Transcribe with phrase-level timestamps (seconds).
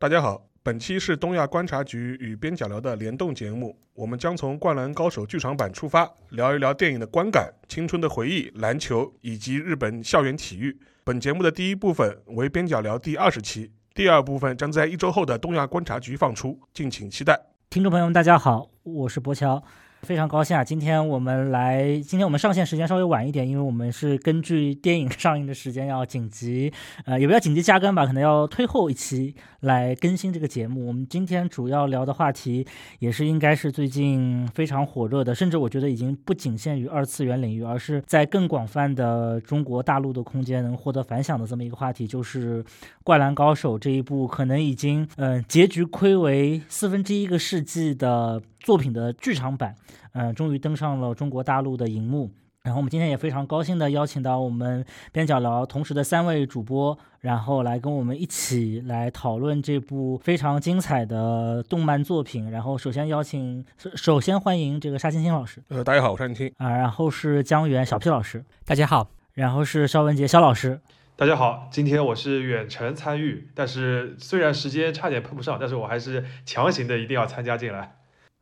[0.00, 10.78] 大家好，本期是东亚观察局与边角聊的联动节目，我们将从《灌篮高手》剧场版出发，聊一聊电影的观感、青春的回忆、篮球以及日本校园体育。
[11.02, 17.36] 本节目的第一部分为边角聊第二十期，第二部分将在一周后的东亚观察局放出，敬请期待。
[17.68, 19.60] 听众朋友们，大家好，我是博乔。
[20.02, 20.62] 非常高兴啊！
[20.62, 26.72] 今天我们来，今天我们上线时间稍微晚一点，因为我们是根据电影上映的时间要紧急，
[27.04, 30.86] 呃，也不要紧急加更吧，可能要推后一期来更新这个节目。
[30.86, 32.64] 我们今天主要聊的话题，
[33.00, 42.62] 也是应该是最近非常火热的，甚至我觉得已经不仅限于二次元领域，而是在更广泛的中国大陆的空间能获得反响的这么一个话题，就是
[43.02, 48.40] 《灌篮高手》这一部可能已经，嗯，结局亏为四分之一个世纪的。
[48.60, 49.74] 作品的剧场版，
[50.12, 52.30] 嗯，终于登上了中国大陆的荧幕。
[52.64, 62.50] 然后我们今天也非常高兴的邀请到我们边角聊同时的三位主播，然后来跟我们一起来讨论这部非常精彩的动漫作品。
[62.50, 65.62] 然后首先邀请，首先欢迎这个沙青青老师。
[65.68, 66.68] 呃，大家好，我是沙青青啊。
[66.68, 69.08] 然后是江源小 P 老师，大家好。
[69.32, 70.80] 然后是肖文杰肖老师，
[71.16, 71.68] 大家好。
[71.70, 77.94] 今天我是远程参与，但是虽然时间差点碰不上，但是我还是强行的一定要参加进来。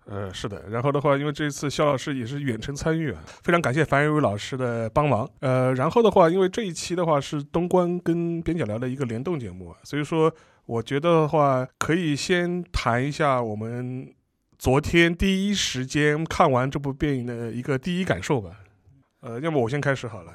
[0.09, 5.29] 呃，是的，然后的话，因为这一次肖老师也是远程参与啊，非常感谢樊瑞老师的帮忙。
[5.41, 10.33] 呃，然后的话，因为这一期的话是东关跟边角聊的一个联动节目，所以说
[10.65, 14.09] 我觉得的话，可以先谈一下我们
[14.57, 18.51] 昨天第一时间看完这部电影的一个第一感受吧。
[19.23, 20.33] 呃，要么我先开始好了。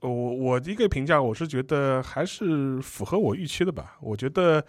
[0.00, 3.96] 我我的一个评价，我是觉得还是符合我预期的吧。
[4.00, 4.64] 我觉得，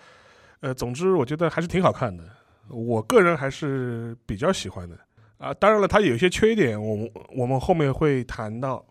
[0.59, 2.23] 呃，总之我觉得还是挺好看的。
[2.69, 4.97] 我个人还是比较喜欢的
[5.37, 8.85] 啊，当然了，它有些缺点，我我们后面会谈到。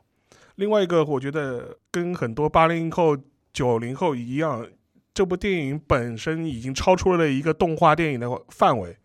[0.56, 3.16] 另外一个，我觉得跟很多八零后、
[3.52, 4.66] 九零后一样，
[5.14, 8.96] 这部电影本身已经超出了一个动画电影的范围，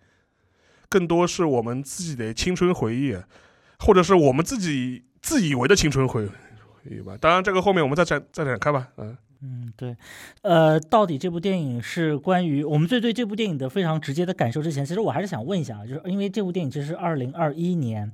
[0.90, 3.16] 更多是我们自己的青春回忆，
[3.80, 6.28] 或者是我们自己自以为的青春回
[6.90, 7.16] 忆吧。
[7.20, 9.16] 当然，这个后面我们再展再展开吧，嗯。
[9.46, 9.94] 嗯，对，
[10.42, 18.10] 呃，到底这部电影是关于我们最对这部电影的非常直接的感受之前，其实我还是想问一下，就是因为这部电影其实是二零二一年，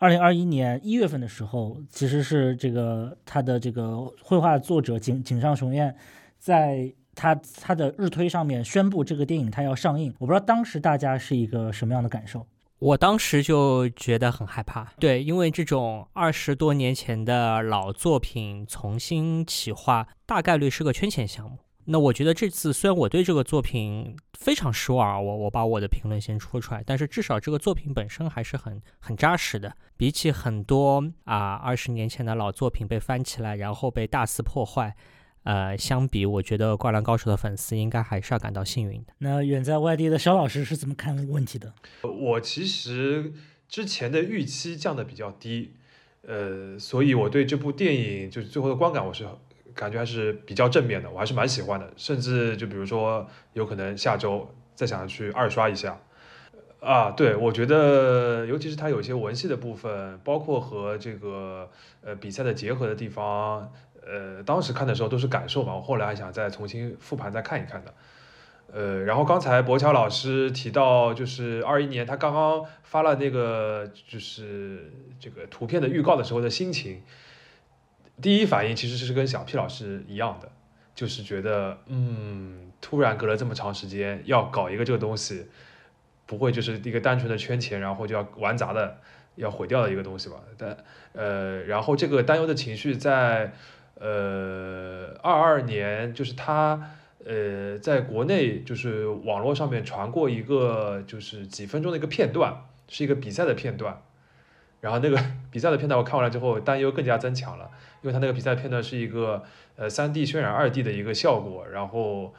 [0.00, 5.94] 二零二一年一月份的时候，其实是这个他的这个绘画作者井井上雄彦，
[6.40, 12.44] 在他他的日推上面宣布这个电影他要上映，我不知道当时大家是一个什么样的感受。
[12.82, 21.58] 我当时就觉得很害怕，对，因为这种二十多年前的老作品重新企划，大概率是个圈钱项目。
[21.84, 34.96] 那我觉得这次虽然我对这个作品非常失望，我我把我的评论先说出来，但是至少这个作品本身还是很很扎实的，比起很多啊二十年前的老作品被翻起来，然后被大肆破坏。
[35.44, 39.12] 呃，相比，我觉得《灌篮高手》的粉丝应该还是要感到幸运的。
[39.18, 41.72] 那远在外地的肖老师是怎么看问题的？
[42.02, 43.32] 我其实
[43.68, 45.72] 之前的预期降的比较低，
[46.24, 49.26] 呃，所以我对这部电影就是最后的观感，我是
[49.74, 51.92] 感觉还是比较正面的，我还是蛮喜欢的。
[51.96, 56.00] 甚至就比如说，有可能下周再想去二刷一下。
[56.78, 61.68] 啊，对，我觉得尤其是它有一些文戏的部分，包括和这个
[62.02, 63.72] 呃比赛的结合的地方。
[64.06, 67.94] 呃，当时看的时候都是感受嘛，我后来还想再重新复盘再看一看的。
[68.72, 74.90] 呃，然后刚才博乔老师提到，就是二一年他刚刚发了那个就是
[75.20, 77.02] 这个图片的预告的时候的心情，
[78.20, 80.50] 第一反应其实是跟小 P 老师一样的，
[80.94, 85.46] 就是觉得嗯，突然隔了这么长时间要搞一个这个东西，
[86.24, 88.98] 不会就是一个单纯的圈钱，然后就要玩砸的，
[89.34, 90.36] 要毁掉的一个东西吧？
[90.56, 90.74] 但
[91.12, 93.52] 呃，然后这个担忧的情绪在。
[94.04, 96.90] 呃，二二年就是他，
[97.24, 104.02] 呃，在国内就是网络上面传过一个就是几分钟的一个片段，是一个比赛的片段，
[104.80, 105.16] 然后那个
[105.52, 107.70] 比赛的片段我看完了之后，担忧更加增强了，
[108.02, 109.44] 因为他那个比赛片段是一个
[109.76, 112.34] 呃三 D 渲染二 D 的一个效果，然后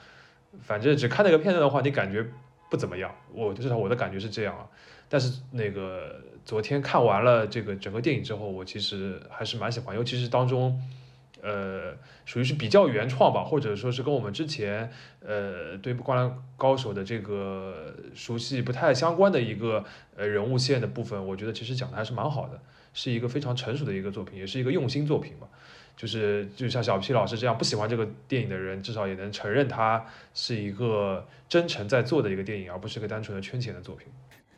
[0.59, 2.25] 反正只看那个片段的话，你感觉
[2.69, 4.67] 不怎么样，我至少我的感觉是这样啊，
[5.07, 10.77] 但是那个昨天看完了这个整个电影之后，我其实还是蛮喜欢，尤其是当中。
[11.43, 11.93] 呃，
[12.25, 19.83] 属于是比较原创吧，或者说是跟我们之前呃对《灌篮高手》的这个熟悉不太相关的一个
[20.15, 22.59] 呃人物线的部分，我觉得其实讲的还是蛮好的，
[22.93, 25.47] 是一个非常成熟的一个作品，也是一个用心作品吧。
[25.95, 30.03] 就是就像小 P 老师这样不喜欢这个电影的人，至少也能承认它
[30.33, 34.07] 是一个真诚在做的一个电影，而不是个单纯的圈钱的作品。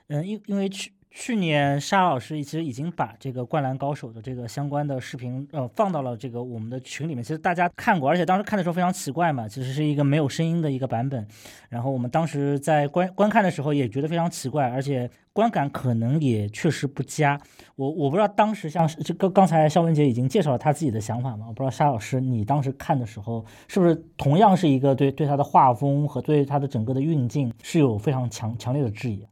[0.07, 0.91] 嗯，因因为去。
[1.17, 11.25] 去年沙老师其实已经把这个《灌篮高手》的这个相关的视频呃放到了这个我们的群里面，其实大家看过，而且当时看的时候非常奇怪嘛，其实是一个没有声音的一个版本。
[11.69, 17.39] 然后我们当时在观观看的时候也觉得非常奇怪，而且观感可能也确实不佳。
[17.77, 29.25] 我我不知道当时像这刚刚才肖文杰已经介绍了他自己的想法嘛，我不知道沙老师你当时看的时候是不是同样是一个对对他的画风和对他的整个的运镜是有非常强强烈的质疑。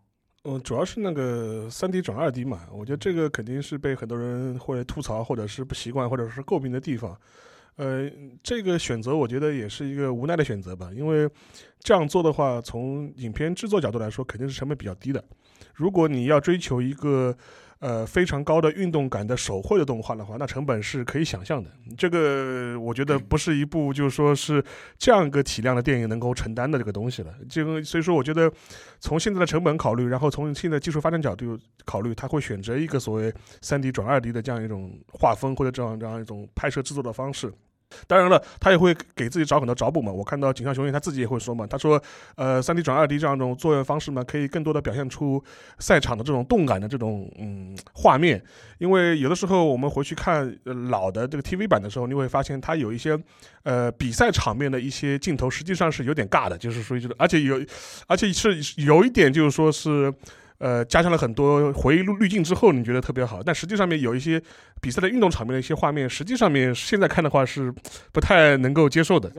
[0.45, 7.17] 嗯，主要是那个三 D 转二 D 嘛，我觉得这个肯定是被很多人会吐槽，或者是不习惯，或者是诟病的地方。
[7.77, 8.11] 呃，
[8.43, 11.29] 这个选择我觉得也是一个无奈的选择吧，因为
[11.79, 15.23] 这样做的话，从影片制作角度来说，肯定是成本比较低的。
[15.73, 17.35] 如果你要追求一个
[17.83, 21.69] 呃非常高的运动感的手绘的动画的话，那成本是可以想象的。
[21.97, 24.63] 这个我觉得不是一部就是说是
[24.97, 27.33] 这样一个体量的电影能够承担的这个东西了。
[27.49, 28.49] 这个所以说，我觉得
[29.01, 37.51] 从现在的成本考虑，然后从现在技术发展角度考虑，他会选择一个所谓三 D 转二 D 的这样一种画风或者这样这样一种拍摄制作的方式。
[38.07, 40.11] 当然了，他也会给自己找很多找补嘛。
[40.11, 42.01] 我看到井上雄彦他自己也会说嘛，他说，
[42.35, 45.43] 呃，三 D 转二 D 这样一种作业方式呢，可以更多的表现出
[45.79, 48.41] 赛场的这种动感的这种嗯画面。
[48.79, 50.53] 因为有的时候我们回去看
[50.89, 53.17] 老的这个 TV 版的时候，你会发现它有一些
[53.63, 57.61] 呃比赛场面的一些镜头，实际上是有点尬的，就是属于这种，而且有，
[58.07, 60.13] 而且是有一点就是说是。
[60.63, 64.41] 呃，加上了很多回忆录滤镜之后，你觉得特别好，但实际上面有一些
[64.79, 67.69] 比赛的运动场面的一些画面，实际上面现在看的话是
[68.13, 69.29] 不太能够接受的，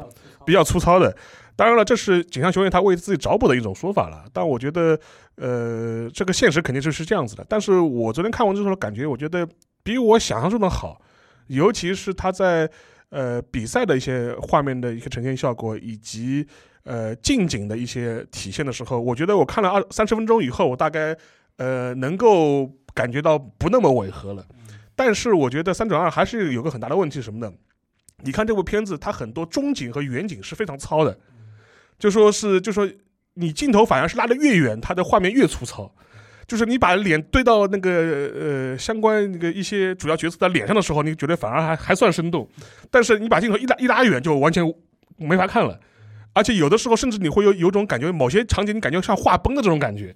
[0.45, 1.17] 比较粗糙的。
[1.57, 4.27] 当然了，这是井上雄彦他为自己找补的一种说法了。
[4.35, 5.01] 但我觉得，
[5.37, 7.47] 呃，这个现实肯定是是这样子的。
[7.49, 9.49] 但是我昨天看完之后感觉，我觉得
[9.83, 11.01] 比我想象中的好，
[11.47, 12.69] 尤其是他在
[13.09, 16.47] 呃比赛的一些画面的一个呈现效果以及。
[16.85, 21.17] 呃，近景的一些体现的时候，我觉得我看了二三十分钟以后，我大概
[21.57, 24.45] 呃能够感觉到不那么违和了。
[24.95, 27.53] 但是我觉得三转二还是有个很大的问题什么的。
[28.23, 31.19] 你看这部片子，它很多中景和远景是非常糙的，
[31.99, 32.89] 就说是就说
[33.35, 35.93] 你镜头反而是拉得越远，它的画面越粗糙。
[36.47, 42.47] 就是你把脸对到那个呃相关那个一些主要角色的脸上的时候，你觉得反而还还算生动。
[42.91, 44.63] 但是你把镜头一拉一拉远，就完全
[45.17, 45.81] 没法看了。
[46.35, 50.15] 而且有的时候，甚至你会有有种感觉，某些场景你感觉像画崩的这种感觉。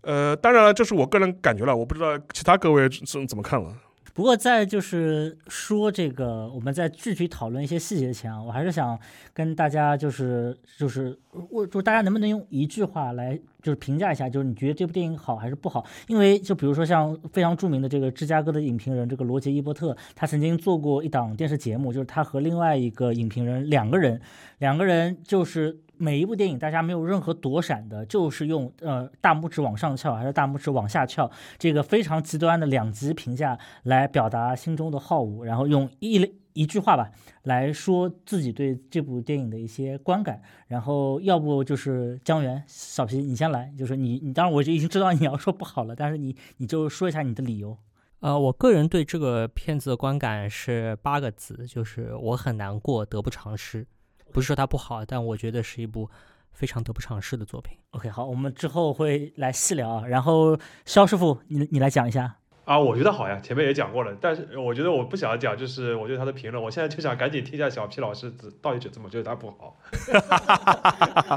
[0.00, 3.72] 呃，当然了，这是我个人感觉了，我不知道其他各位怎怎么看了。
[4.18, 8.98] 不过在就是说这个，我们在具体讨论一些细节前啊，我还是想
[9.32, 11.16] 跟大家就是就是
[11.50, 15.86] 我就大家能不能用一句话来就是评价一下，就是你觉得这部电影好还是不好？
[16.08, 24.20] 因为就比如说像非常著名的这个芝加哥的影评人这个罗杰伊伯特，他曾经做过一档电视节目，就是他和另外一个影评人两个人，
[24.58, 25.78] 两个人就是。
[25.98, 37.10] 每一部电影，大家没有任何躲闪的，就是用呃大拇指往上翘还是大拇指往下翘，这个非常极端的两极评价来表达心中的好恶，然后用一一句话吧
[37.42, 40.42] 来说自己对这部电影的一些观感。
[40.66, 47.76] 然后要不就是江源小皮，你先来，就是你你当然我就已经知道你要说不好了，但是你你就说一下你的理由。
[48.20, 53.86] 呃，我个人对这个片子的观感是八个字，就是我很难过，得不偿失。
[54.32, 56.10] 不是说它不好，但我觉得是一部
[56.52, 57.76] 非常得不偿失的作品。
[57.90, 60.06] OK，好，我们之后会来细聊啊。
[60.06, 62.78] 然后肖师傅，你你来讲一下啊。
[62.78, 66.62] 我觉得好呀，前面也讲过了，但是我觉得我不想讲，就是我对他的评论。
[66.62, 69.78] 我现在就想赶紧听一下小 P 老师到底怎么觉得他不好。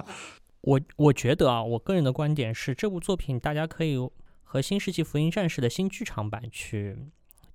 [0.61, 3.97] 我我觉得啊，我个人的观点是，这部作品大家可以
[4.43, 6.97] 和《新世纪福音战士》的新剧场版去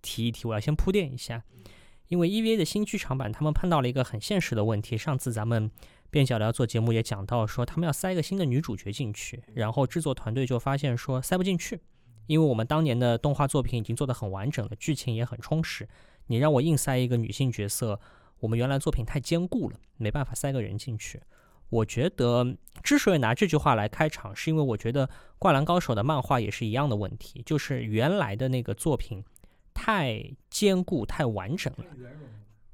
[0.02, 0.48] 提一提。
[0.48, 1.44] 我要先铺垫一下。
[2.08, 4.96] 因为 EVA 的新剧场版，他们碰到了一个很现实的问题。
[4.96, 5.70] 上次咱们
[6.08, 11.80] 边角聊做节目也讲到，说他们要塞一个新的女主角进去，然后制作团队就发现说塞不进去，
[12.26, 15.88] 因为我们当年的动画作品已经做得很完整了，剧情也很充实，
[16.26, 17.98] 你让我硬塞一个女性角色，
[18.38, 21.20] 我们原来作品太坚固了，没办法塞个人进去。
[21.68, 25.08] 我觉得之所以拿这句话来开场，是因为我觉得
[25.40, 29.24] 《灌篮高手》的漫画也是一样的问题，就是原来的那个作品。
[29.78, 31.84] 太坚固、太完整了，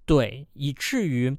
[0.07, 1.37] 对，以至于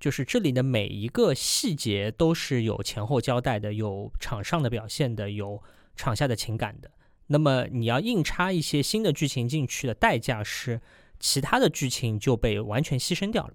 [0.00, 5.62] 就是这里的每一个细节都是有前后交代的，有场上的表现的，有
[5.94, 6.90] 场下的情感的。
[7.26, 10.80] 那么你要硬插一些新的剧情进去的代价是，
[11.20, 13.52] 其他的剧情就被完全牺牲掉了。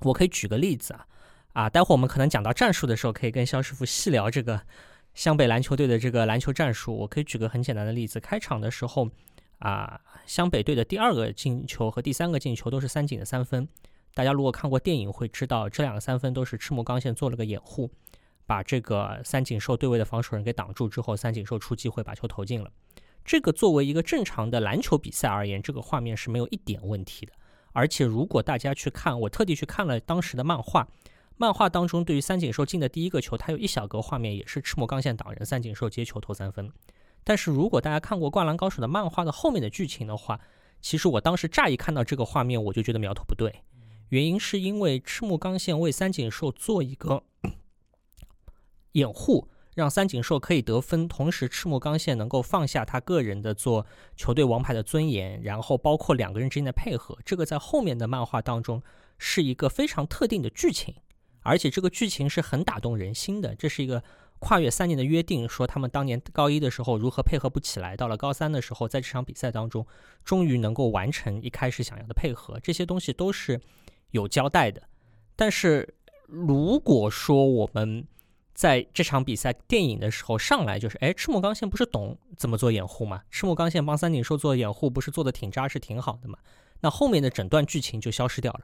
[0.00, 1.06] 我可以举个例子啊，
[1.52, 4.60] 啊，待会我们可能讲到战术的时候，可以跟肖师傅细聊这个
[5.14, 6.92] 湘北篮球队的这个篮球战术。
[6.94, 9.08] 我可以举个很简单的例子，开场的时候。
[9.62, 13.68] 啊，湘北队的第二个进球和第三个进球都是三井的三分。
[14.12, 17.88] 大家如果看过电影会知道，这两个三分都是赤木刚宪做了个掩护，
[18.44, 22.70] 把这个三井寿对位的防守人给挡住之后，三井寿出机会把球投进了。
[23.24, 27.32] 这个作为一个正常的篮球比赛而言，这个画面是没有一点问题的。
[27.72, 30.88] 而且如果大家去看，我特地去看了当时的漫画，
[31.36, 36.70] 漫画当中对于三井寿进的第一个球，它有一小格画面也是赤木刚宪挡人，三井寿接球投三分。
[37.24, 40.40] 但是如果大家看过《灌篮高手》的漫画的后面的剧情的话，
[40.80, 43.62] 其实我当时乍一看到这个画面，我就觉得苗头不对。
[44.08, 47.22] 原因是因为赤木刚宪为三井寿做一个
[48.92, 53.86] 掩护，让三井寿可以得分，同时赤木刚宪能够放下他个人的做
[54.16, 58.82] 球队王牌的尊严，然后包括两个人之间的配合，这个在后面的漫画当中
[59.16, 60.96] 是一个非常特定的剧情，
[61.42, 63.54] 而且这个剧情是很打动人心的。
[63.54, 64.02] 这是一个。
[64.44, 69.86] 跨越三年的约定，说他们当年高一的时候如何配合不起来，到了高三的时候，在这场比赛当中，
[70.24, 73.60] 终于能够完成一开始想要的配合，这些东西都是
[74.10, 74.82] 有交代的。
[75.36, 75.94] 但是
[76.26, 78.04] 如果说我们
[78.52, 83.22] 在这场比赛电影的时候上来就是，哎，赤木刚宪不是懂怎么做掩护吗？
[83.30, 86.36] 赤木刚宪帮三井寿做掩护，不是做的挺扎实、挺好的吗？
[86.80, 88.62] 那后面的整段剧情就消失掉了。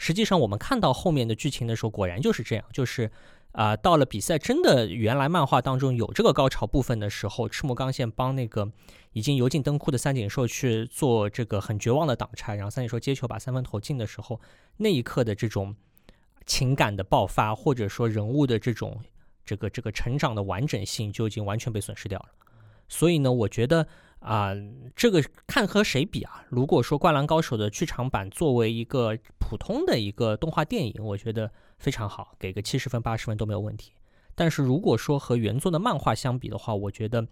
[0.00, 3.10] 实际上，我们看到后面的剧情的时候，果然就是这样，就是。
[3.52, 8.70] 啊，到了比赛真的原来漫画当中有这个高潮部分的时候，赤木刚宪帮那个
[9.12, 14.40] 已经油尽灯枯的三井寿去做这个很绝望的挡拆，然后三井寿接球把三分投进的时候，
[14.76, 15.74] 那一刻的这种
[16.46, 19.00] 情感的爆发，或者说人物的这种
[19.44, 22.28] 这个这个成长的完整性就已经完全被损失掉了。
[22.88, 23.88] 所以呢，我觉得
[24.20, 24.54] 啊，
[24.96, 26.44] 这个看和谁比啊？
[26.48, 31.50] 如果说《灌篮高手》的剧场版作为一个普通的一个动画电影，我觉得。
[31.80, 33.94] 非常好，给个七十分、八十分都没有问题。
[34.34, 37.26] 但是如果说和原作的漫画相比的话，我觉得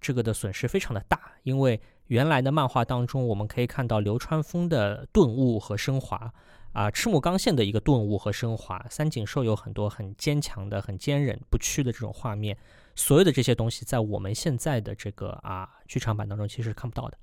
[0.00, 1.32] 这个的损失非常的大。
[1.42, 6.32] 因为原来的漫画当中，我们可以看到流川枫的顿悟和升华，
[6.72, 12.56] 啊，赤木刚宪的一个顿悟和升华，三井寿有很多很坚强的、很坚韧不屈的这种画面。
[13.00, 17.16] 所有的这些东西，在我们现在的这个啊剧场版当中，其实是看不到的。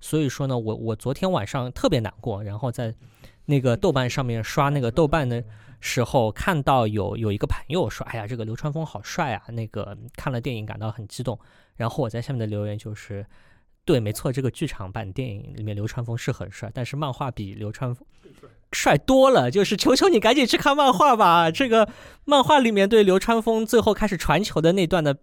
[0.00, 2.94] 所以说呢，我我昨天晚上特别难过，然后在
[3.44, 5.44] 那个豆瓣上面刷那个豆瓣的。
[5.80, 11.38] 时候看到有有一个朋友说：“哎呀，这个流川枫好帅啊！”那个看了电影感到很激动。
[11.76, 13.24] 然后我在下面的留言就是
[13.86, 18.04] ：“对，没错，这个剧场版电影里面流川枫是很帅，但是漫画比流川枫
[18.72, 19.50] 帅多了。
[19.50, 21.50] 就是求求你赶紧去看漫画吧！
[21.50, 21.88] 这个
[22.24, 25.18] 漫画里面对流川枫最后开始传球的那段的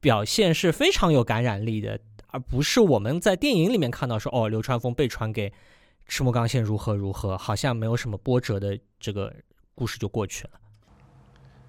[0.00, 5.52] 表现是非常有感染力的，而不是我们在电影里面看到说哦，流川枫被传给
[6.06, 9.34] 赤木刚宪如何如何，好像没有什么波折的这个。”
[9.72, 10.50] 故事就过去了。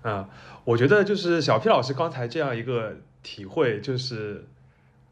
[0.04, 0.28] 嗯，
[0.66, 4.50] 我觉得就是小 P 老师刚才这样一个体会，就是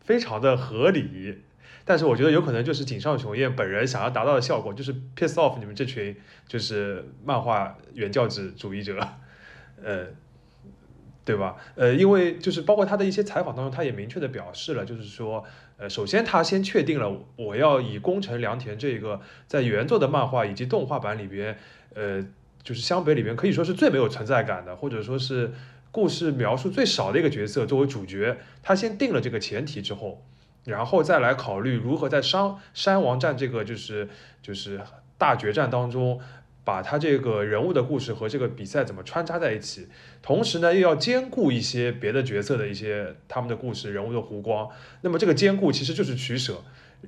[0.01, 1.43] 非常的合理。
[1.89, 6.15] 但是我觉得有可能就是井上雄彦本人想要达到的效果，就是 piss off 你们这群
[6.47, 8.95] 就是漫画原教旨主义者，
[9.83, 10.05] 呃，
[11.25, 11.55] 对吧？
[11.73, 15.43] 呃，因为就是包括他的一些采访当中，他也明确的表示了，就是说，
[15.77, 21.57] 呃，首先他先确定了我要以宫城良田这个在原作的漫画以及动画版里边，
[21.95, 22.23] 呃。
[22.61, 25.53] 就是湘北里边可以说是最没有存在感的，或者说是
[25.91, 28.37] 故事描述最少的一个角色作为主角。
[28.61, 30.21] 他先定了这个前提之后，
[30.65, 34.07] 然后再来考虑如何在山山王战这个就是
[34.41, 34.81] 就是
[35.17, 36.19] 大决战当中，
[36.63, 39.87] 把他这个人物的故事和这个比赛怎么穿插在一起。
[40.21, 44.69] 同时呢，又要兼顾一些别的角色的一些他们的故事人物的弧光。
[45.01, 46.61] 那么这个兼顾其实就是取舍。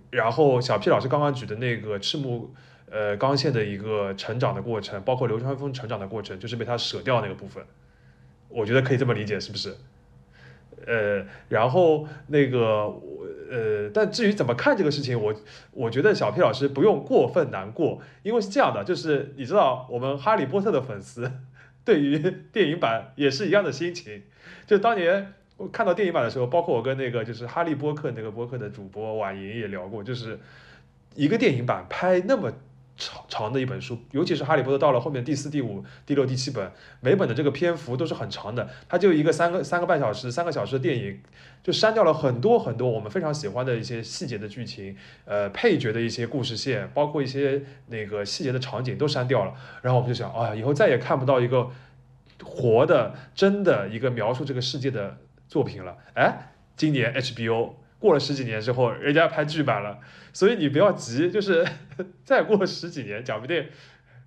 [0.09, 2.53] 然后小 P 老师刚刚举的那个赤木。
[2.93, 7.63] 呃，刚宪的一个成长的过程，包括流川枫成长的过程，就是被他舍掉那个部分，
[8.49, 9.73] 我觉得可以这么理解，是不是？
[10.85, 12.93] 呃，然后那个，
[13.51, 15.35] 呃，但至于怎么看这个事情，我
[15.73, 21.29] 我觉得小 P 老师不用过分难过，因为是这样的，就是你知道，我们哈利波特的粉丝
[21.83, 22.17] 对于
[22.53, 24.23] 电影版也是一样的心情，
[24.65, 30.39] 就当年我看到电影版的时候，包括我跟那个就是哈利波特那个播客的主播婉莹也聊过，就是
[31.15, 32.51] 一个电影版拍那么。
[33.01, 38.69] 长长的一本书，尤其是《哈利波特》到了后面第四、第五、第六、第七本，每本的这个篇幅都是很长的。
[38.87, 41.19] 它就一个三个三个半小时、三个小时的电影，
[41.63, 49.53] 就删掉了很多很多我们非常喜欢的一些细节的剧情，呃，配角的一些故事线，包括一些那个细节的场景都删掉了。
[49.81, 51.69] 然后我们就想，啊，以后再也看不到一个
[52.43, 55.17] 活的、真的一个描述这个世界的
[55.47, 55.97] 作品了。
[56.13, 57.80] 哎，今年 HBO。
[58.01, 59.99] 过了十几年之后，人家拍剧版了，
[60.33, 61.65] 所以你不要急，就是
[62.25, 63.67] 再过十几年，讲不定，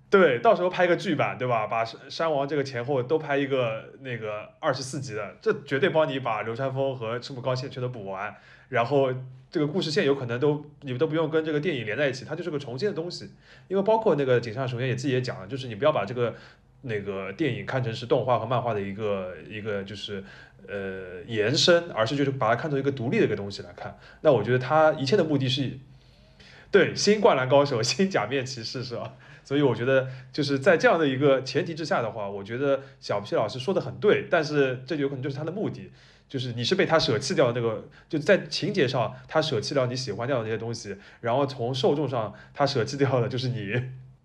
[0.09, 1.67] 对，到时候拍个剧版，对吧？
[1.67, 8.33] 把山山王这个前后都拍一个那个二十四集的，这绝对帮你把流川枫和赤木刚宪全都补完，
[8.69, 9.13] 然后
[9.51, 13.29] 这个故事线有可能都你们都不用跟这个电影连在一起，它就是个重新的东西。
[13.67, 16.33] 因为包括那个井上雄彦也自己也讲了，就是你不要把这个
[16.81, 20.23] 那个电影看成是动画和漫画的一个一个就是
[20.67, 23.97] 呃延伸，而是就是把它看作一个独立的一个东西来看。
[24.21, 25.79] 那我觉得他一切的目的是，
[26.71, 29.13] 对新灌篮高手、新假面骑士是吧？
[29.45, 35.91] 所以我觉得就是在这样的一个前提之下的话，我觉得小皮老师说的很对，但是这有可能就是他的目的，
[36.27, 43.83] 就是你是被他舍弃掉的那个，就在情节上他舍弃掉你喜欢掉的那些东西，然后从受众上他舍弃掉的就是你，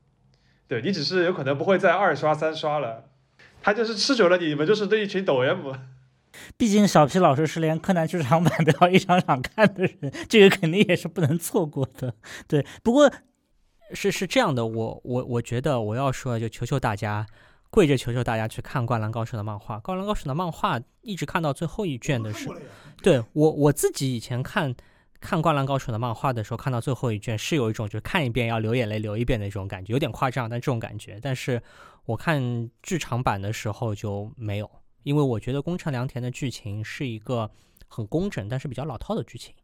[0.66, 3.10] 对你只是有可能不会再二刷三刷了，
[3.62, 5.72] 他就是吃准了你们就是这一群抖 M。
[6.56, 12.14] 毕竟小皮老师是连柯南剧场版都要一场场看的人，这个肯定也是不能错过的。
[12.46, 13.10] 对，不过。
[13.92, 17.26] 是是这样的，我我我觉得我要说，就求求大家，
[17.70, 22.48] 跪着求求大家去看《灌篮高手》的漫画，《灌篮高手》的漫画一直看到最后一卷的是，
[23.02, 24.72] 对我我自己以前看
[25.20, 31.18] 看《灌篮高手》的漫画的时候，看到最后一卷是有一种就是看一遍要流眼泪流一遍的这种感觉，有点夸张，但这种感觉。
[31.20, 31.60] 但是
[32.04, 34.70] 我看剧场版的时候就没有，
[35.02, 37.50] 因为我觉得宫城良田的剧情是一个
[37.88, 39.54] 很工整，但是比较老套的剧情。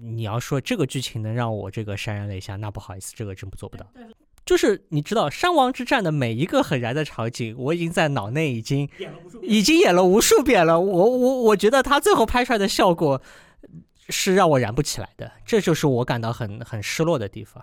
[0.00, 3.86] 你要说这个剧情能让我这个潸然泪下，那不好意思，这个真不做不到。
[4.46, 8.88] 就是你知道山王之战的每一个很燃的场景，我已经在脑内已经
[9.42, 10.80] 已经演了无数遍了。
[10.80, 13.20] 我我我觉得他最后拍出来的效果
[14.08, 17.62] 是让我燃不起来的，这就是我感到很很失落的地方。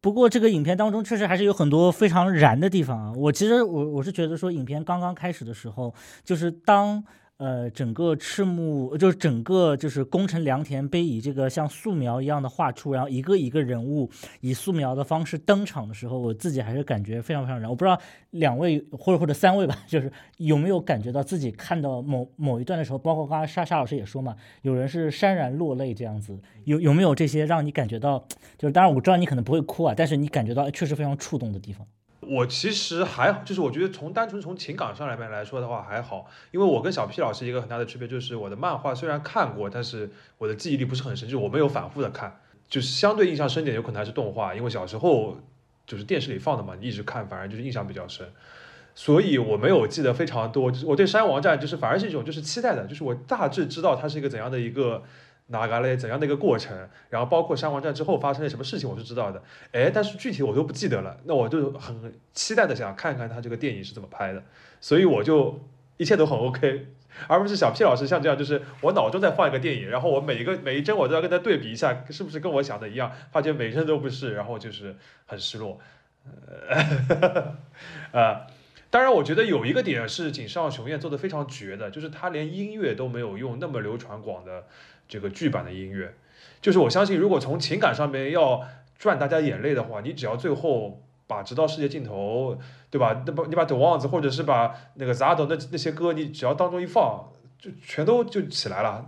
[0.00, 3.12] 不过这个影片当中确实还是有很多非常燃的地方啊。
[3.16, 7.04] 我其实我我是觉得说，影片刚刚开始的时候，就是当。
[7.38, 17.70] 呃，整个赤木就是整个就是宫城良田被以这个像素描一样的画出，然后一个一个人物以素描的方式登场的时候，我自己还是感觉非常非常燃。
[17.70, 17.96] 我不知道
[18.30, 28.26] 两位或者或者三位吧， 就是有没有感觉到自己看到某某一段的时候，包括刚才沙沙老师也说嘛，有人是潸然落泪这样子，有有没有这些让你感觉到，
[28.58, 31.86] 就是当然我知道你可能不会哭啊，但是你感觉到确实非常触动的地方。
[32.20, 45.38] 我其实还好，就是我觉得从单纯从情感上来面来说的话还好，因为我跟小 P 老师一个很大的区别就是我的漫画虽然看过，但是我的记忆力不是很深，就是我没有反复的看，就是相对印象深点有可能还是动画，因为小时候
[45.86, 48.26] 就是电视里放的嘛，你一直看，反而就是印象比较深，
[48.94, 55.04] 所以我没有记得非常多，就是我对山王战就是反而是一种就是期待的，就是我大致知道它是一个怎样的一个。
[55.48, 55.96] 哪个嘞？
[55.96, 56.88] 怎样的一个过程？
[57.10, 59.42] 然后包括山王战之后发生了什么事情，我是知道的。
[59.72, 61.18] 哎，但是具体我都不记得了。
[61.24, 64.42] 那我就很期待的想看看他这个电影是怎么拍的。
[64.80, 66.86] 所以我就一切都很 OK，
[67.26, 73.10] 而不是小 P 老师像这样，就是我脑中在放一个电影，然后我每一个每一帧我都要跟他对比一下，是不是跟我想的一样？
[73.32, 75.80] 发现每帧都不是，然后就是很失落。
[78.12, 78.46] 呃，
[78.90, 84.66] 当然，我觉得有一个点是井上雄彦做的非常绝的，就是他连音乐都没有用那么流传广的。
[85.08, 86.14] 这个剧版的音乐，
[86.60, 88.62] 就是我相信，如果从情感上面要
[88.98, 92.54] 赚大家眼泪的话，你只要最后把《直到世界尽头》，
[92.90, 93.22] 对吧？
[93.26, 99.06] 那把你把《The Ones》或者是把那个 Zado 那那些歌，你只要当中一放，就全都就起来了。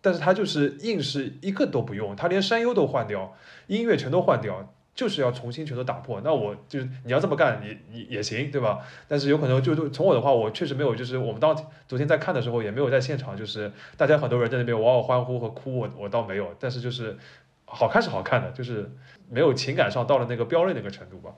[0.00, 3.34] 但是他就是硬是一个都不用，他连山优都换掉，
[3.66, 4.73] 音乐全都换掉。
[4.94, 8.78] 就是要重新全都打破，那我就是你要这么干，你你也行，对吧？
[9.08, 11.56] 但是有可能就就从我的话，我确实没有，就是我们当
[11.88, 17.16] 昨天在看的时候，也没有在现场，就是大家很多人在那边哇哇欢呼和哭，我我倒没有，但是就是
[17.64, 18.88] 好看是好看的，就是
[19.28, 21.32] 没有情感上到了那个飙泪那个程度吧。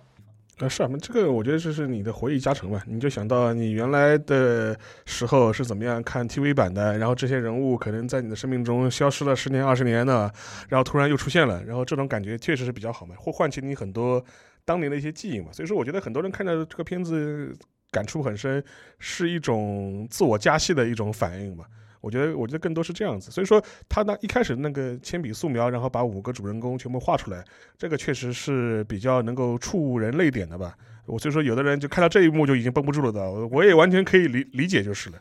[0.59, 10.33] 啊，是啊，这个我觉得这是你的回忆加成嘛，你就想到你原来的时候是怎么样看 TV 版的，然后这些人物可能在你的生命中消失了十年二十年的，
[10.71, 14.25] 然后突然又出现了，然后这种感觉确实是比较好嘛，会唤起你很多
[14.65, 15.49] 当年的一些记忆嘛。
[15.53, 17.55] 所以说，我觉得很多人看到这个片子
[17.91, 18.65] 感触很深，
[18.99, 21.67] 是一种自我加戏的一种反应嘛。
[22.07, 23.33] 我觉得，我觉得更多是这样子。
[23.33, 27.45] 所以说，他那一开始那个铅笔素描，然后把五个主人公全部画出来，
[27.77, 30.77] 这个确实是比较能够触人泪点的吧。
[31.07, 35.19] 我所以说，有的人就看到这一幕就已经绷不住了的，我也完全可以理理解就是了。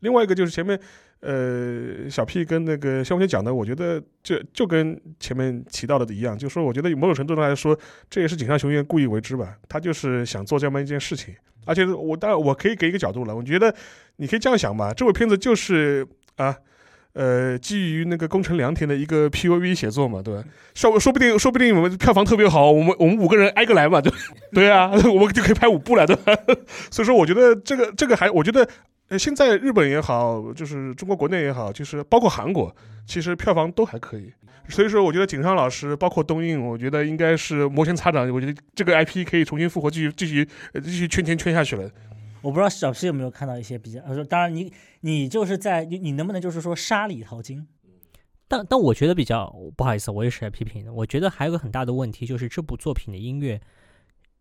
[0.00, 0.78] 另外一个就是前面，
[1.18, 7.76] 呃，小 P 跟那个肖文杰讲的，我觉得就就跟前面提到的一样，就是说，我觉得某种程度上来说，
[8.08, 9.56] 这也是井上雄彦故意为之吧。
[9.68, 11.34] 他就是想做这么一件事情，
[11.66, 13.74] 而且我当然我可以给一个角度了，我觉得
[14.16, 16.06] 你可以这样想嘛，这部片子就是。
[16.40, 16.56] 啊，
[17.12, 20.44] 呃，基于那个宫城良田的一个 P O V 写作嘛，对吧？
[20.74, 24.12] 说说不定，说不定我们票房特别好，我们我们五个人挨个来嘛，对
[24.52, 26.32] 对啊， 我们就可以拍五部了，对吧？
[26.90, 28.66] 所以说，我觉得这个这个还，我觉得
[29.08, 32.74] 呃，现在日本也好，就是中国国内也好，就是包括韩国，
[33.06, 34.32] 其实票房都还可以。
[34.68, 40.48] 所以说，我觉得井上老师，包括东映，我觉得应该是摩拳擦掌，我觉得这个 I P 可以重新复活，继续继续
[40.80, 41.90] 继续圈钱圈下去了。
[42.42, 47.66] 我不知道小 P 有没有看到一些比较，说当然你你就是在你你能不能就是说沙里淘金？
[48.48, 50.92] 但但我觉得比较不好意思，我也是来批评的。
[50.92, 53.60] 我觉得还有个很大的问题就是这部作品的音乐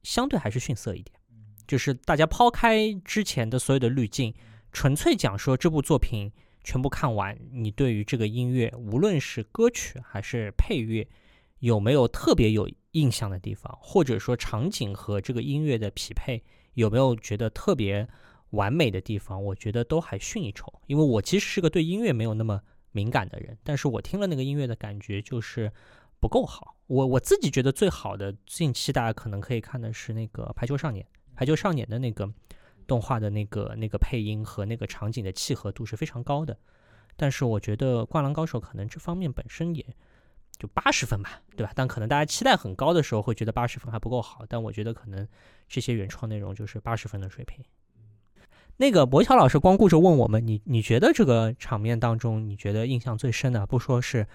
[0.02, 1.20] 相对还是逊色一点，
[1.68, 4.34] 就是大家抛开之前的所有的滤镜，
[4.72, 6.32] 纯粹讲说这部作品
[6.64, 11.08] 全部看完，你对于这个音乐，无论是歌曲还是配乐，
[11.60, 16.44] 有没有特别有印象的地方，或者说场景和这个音乐的匹配，
[16.80, 18.08] 有没有觉得特别
[18.52, 19.44] 完美的地方？
[19.44, 20.74] 我觉得都还逊一筹。
[20.88, 22.62] 因为我其实是个对音乐没有那么
[22.92, 25.72] 敏感的人，但是我听了那个音乐的感觉就是
[26.20, 26.76] 不够好。
[26.88, 32.34] 我我自己觉得最好的近期大家可能可以看的是那个《排球少年》，《排球少年》的那个
[32.88, 36.58] 动画的那个那个配音和那个场景的契合度是非常高的。
[37.16, 39.86] 但是我觉得《灌篮高手》可能这方面本身也
[40.60, 41.72] 就八十分吧，对吧？
[41.74, 45.26] 但可能大家期待很高的时候会觉得八十分还不够好，但我觉得可能
[45.70, 47.64] 这些原创内容就是八十分的水平。
[48.76, 54.28] 那个博乔老师光顾着问我们，你你觉得这个场面当中，你觉得印象最深的，不说是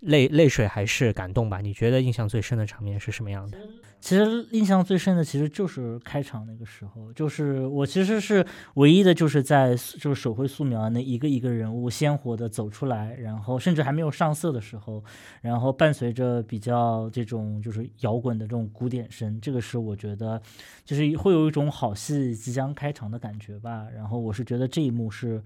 [0.00, 1.60] 泪泪水还是感动吧？
[1.60, 3.58] 你觉得印象最深的场面是什么样的？
[4.00, 15.02] 其实印象最深的其实就是开场那个时候，就是我其实是唯一的，就是在就是手绘素描那一个一个人物鲜活的走出来，然后甚至还没有上色的时候，
[15.40, 20.40] 然后伴随着比较这种就是摇滚的这种鼓点声，这个是我觉得
[20.84, 23.88] 就是会有一种好戏即将开场的感觉吧。
[23.92, 25.42] 然后我是觉得这一幕是。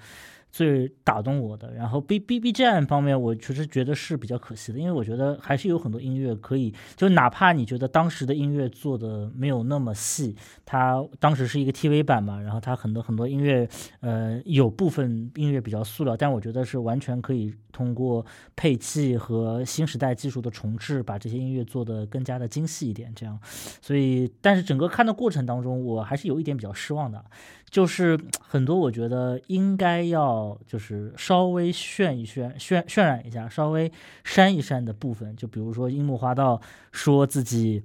[0.53, 10.37] 最打动我的，然后 B B B 站方面，我其实觉得是比较可惜的，因为我觉得还是有很多音乐可以，就哪怕你觉得当时的音乐做的没有那么细，
[10.67, 13.67] 它当时是一个 TV 版嘛，然后它很多很多音乐，
[14.01, 23.39] 呃，有部分音乐比较塑料，但我觉得是完全可以通过配器和新时代技术的重置，把这些音乐做得更加的精细一点，这样，
[23.81, 27.25] 所以，但是整个看的过程当中，我还是有一点比较失望的。
[27.71, 33.91] 就是很多，我觉得应该要就是稍微渲一渲、渲渲染一下，稍微
[34.25, 35.35] 删一删的部分。
[35.37, 36.61] 就比如说樱木花道
[36.93, 37.83] 说自己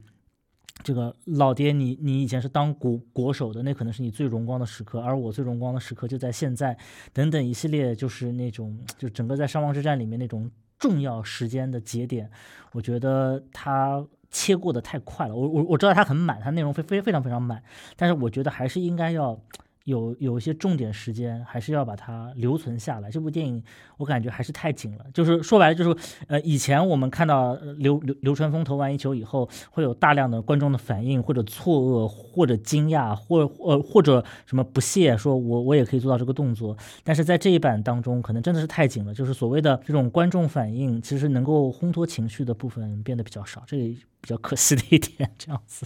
[0.83, 6.77] 这个老爹，你你以前是当国国手的，那可能是你最荣光的时刻，而我最荣光的时刻就在现在。
[7.11, 12.29] 等等一系列，就是那种就整个在伤亡之战里面那种重要时间的节点，
[12.71, 15.35] 我觉得他切过的太快了。
[15.35, 17.61] 我我我知道他很满，他内容非非非常非常满，
[17.95, 19.39] 但是我觉得还是应该要。
[19.87, 23.09] 有有一些重点时间，还是要把它留存下来。
[23.09, 23.63] 这部电影
[23.95, 25.97] 我感觉还是太紧了，就是说白了，就是
[26.27, 36.75] 呃，以前我们看到流流流川枫投完一球以后，会有大量的观众的反应，或者错愕，或者惊讶，或呃或者什么不屑，说我我也可以做到这个动作。
[37.05, 43.87] 但是在这一版当中，可能真的是太紧了，就是所谓的这种观众反应，其实能够烘托情绪的部分变得比较少，这也
[44.19, 45.31] 比较可惜的一点。
[45.37, 45.85] 这样子，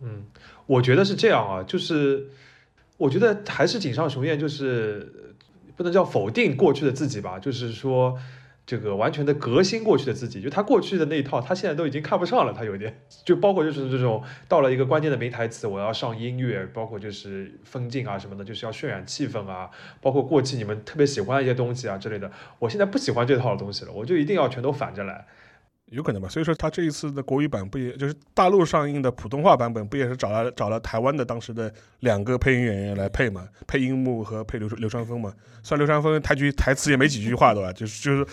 [0.00, 0.24] 嗯，
[0.66, 2.26] 我觉得是这样啊，就是。
[3.00, 5.34] 我觉得还是井上雄彦，就是
[5.74, 8.14] 不能叫否定过去的自己吧，就是说
[8.66, 12.52] 这个完全的革新过去的自己，就他过去的那一套，他现在都已经看不上了。
[12.52, 19.70] 他有点，就包括就是这种到了一个关键的名台词，我要上音乐，包括就是分镜啊什么的，就是要渲染气氛啊，
[20.02, 25.26] 包括过去你们特别喜欢的一些东西啊之类的，我现在不喜欢这套东西了，我就一定要全都反着来。
[25.90, 35.34] 有可能吧，所以说他这一次的国语版不也就是大陆上映的普通话版本，不也是找了找了台湾的当时的两个配音演员来配嘛，配樱木和配流流川枫嘛。
[35.64, 37.72] 虽然流川枫台剧台词也没几句话，对吧？
[37.72, 38.26] 就是就是，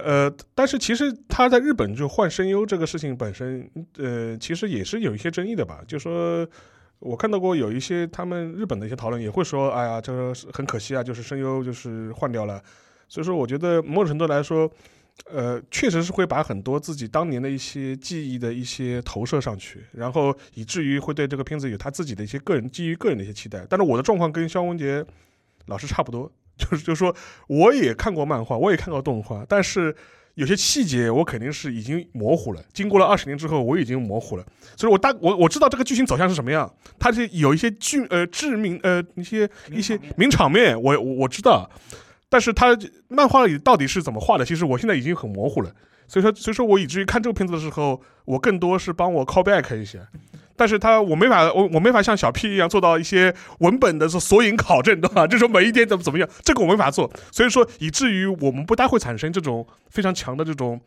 [0.00, 5.80] 呃，但是其实他在日本就换声优这个事情本身，呃，其实也是有一些争议的吧。
[5.88, 6.46] 就说
[7.00, 12.62] 我看到过有一些他们日本的一些讨论，也会说，哎呀，这个很可惜啊，就是声优就是换掉了。
[13.08, 14.70] 所以说，我觉得某种程度来说。
[15.30, 23.64] 呃，确实是会把很多自己当年的一些记忆的一些投射上去，然后以至于会对这个片子有他自己的一些个人基于个人的一些期待。
[23.70, 25.04] 但是我的状况跟肖文杰
[25.66, 27.14] 老师差不多，就是就是说，
[27.46, 29.94] 我也看过漫画，我也看过动画，但是
[30.34, 32.62] 有些细节我肯定是已经模糊了。
[32.72, 34.44] 经过了二十年之后，我已经模糊了，
[34.76, 41.70] 所以我大我我知道这个剧情走向是什么样，它是有一些剧呃致命呃一些一些名场面，我我我知道。
[42.28, 42.76] 但是他
[43.08, 44.44] 漫画里到底是怎么画的？
[44.44, 45.70] 其实我现在已经很模糊了。
[46.06, 50.06] 所以说，所以说我以至于看这个片子的时候，我更多是帮我 call back 一些。
[50.56, 55.26] 但是他我没法，我我没法像小 P 一样做到一些文本的索引考证，对吧？
[55.28, 57.10] 就说每一点怎么怎么样，这个我没法做。
[57.32, 60.80] 所以说，以至于我们不大会产生这种非常强的这种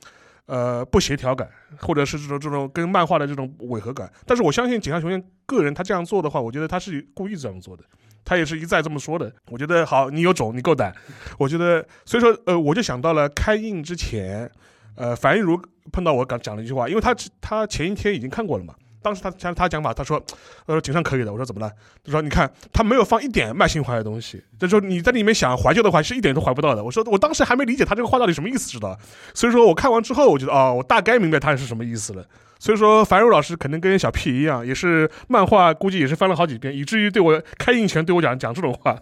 [0.45, 4.10] 呃不协调感，或者是这种这种跟漫画的这种违和感。
[4.26, 7.84] 但是我相信井上雄彦个人他这样做的话，我觉得他是故意这样做的。
[8.28, 10.94] 他也是一再这么说的，我觉得好，你有种，你够胆，
[11.38, 14.52] 我觉得，所以说，呃，我就想到了开印之前，
[14.96, 15.58] 呃，樊玉茹
[15.94, 20.21] 碰到我讲讲了一句话，因为他他前一天已经看过了嘛，当时他他他讲法，他说，
[20.65, 21.31] 他说井上可以的。
[21.31, 21.71] 我说怎么了？
[22.03, 26.83] 他说你看他没有放一点卖情怀的东西，就说你在里面想怀旧的话，是一点都怀不到的。
[26.83, 28.97] 我说我当时还没理解他这个话到底什么意思，知道？
[29.33, 32.25] 所以说我看完之后，我觉得哦，我大概明白他是什么意思了。
[32.60, 38.99] 所以说樊如老师肯定跟小屁一样，也是漫画估计也是翻了好几遍，以至于对我开印前对我讲讲这种话。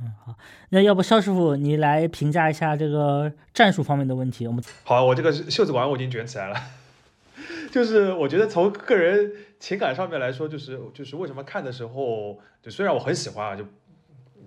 [0.00, 0.34] 嗯，好，
[0.70, 4.46] 那要不肖师傅你来评价一下这个战术方面的问题？
[4.46, 6.56] 我们好，我这个袖子管我已经卷起来了。
[7.70, 13.64] 就是我觉得从个人情感上面来说，就是就是为什么看的时候，就虽然我很喜欢啊，就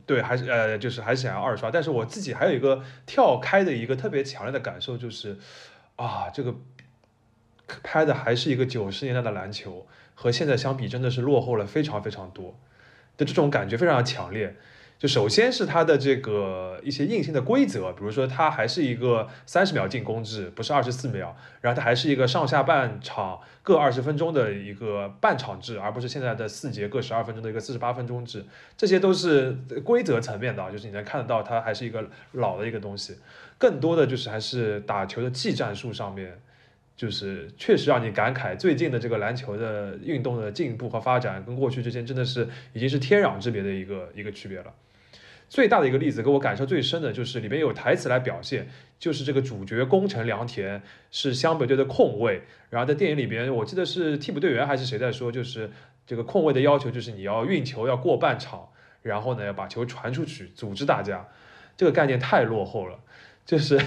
[0.06, 5.38] 对，还是呃，就是还是想要二刷，但是我自己还有一个跳开的一个特别强烈的感受，就是
[5.96, 6.56] 啊，这个
[7.84, 12.60] 拍的还是一个九十年代的篮球，和现在相比真的是落后了非常非常多
[13.18, 14.56] 的这种感觉非常强烈。
[15.00, 28.44] 就首先是它的这个一些硬性的规则，比如说它还是一个三十秒进攻制，不是二十四秒，然后它还是一个上下半场各二十分钟的一个半场制，而不是现在的四节各十二分钟的一个四十八分钟制，
[28.76, 33.16] 这些都是规则层面的，就是你能看得到它还是一个老的一个东西，
[33.58, 36.38] 更多的就是还是打球的技战术上面，
[36.98, 44.74] 就是确实让你感慨最近的这个篮球的运动的进步和发展跟过去之间真的是已经是天壤之别的一个一个区别了。
[45.50, 55.72] 最大的一个例子，给我感受最深的就是里面有台词来表现，就是这个主角宫城良田是湘北队的控卫，然后在电影里边，我记得是替补队员还是谁在说，就是
[56.06, 58.70] 这个控卫的要求就是你要运球要过半场，
[59.02, 61.28] 然后呢要把球传出去，组织大家，
[61.76, 63.00] 这个概念太落后了，
[63.44, 63.82] 就是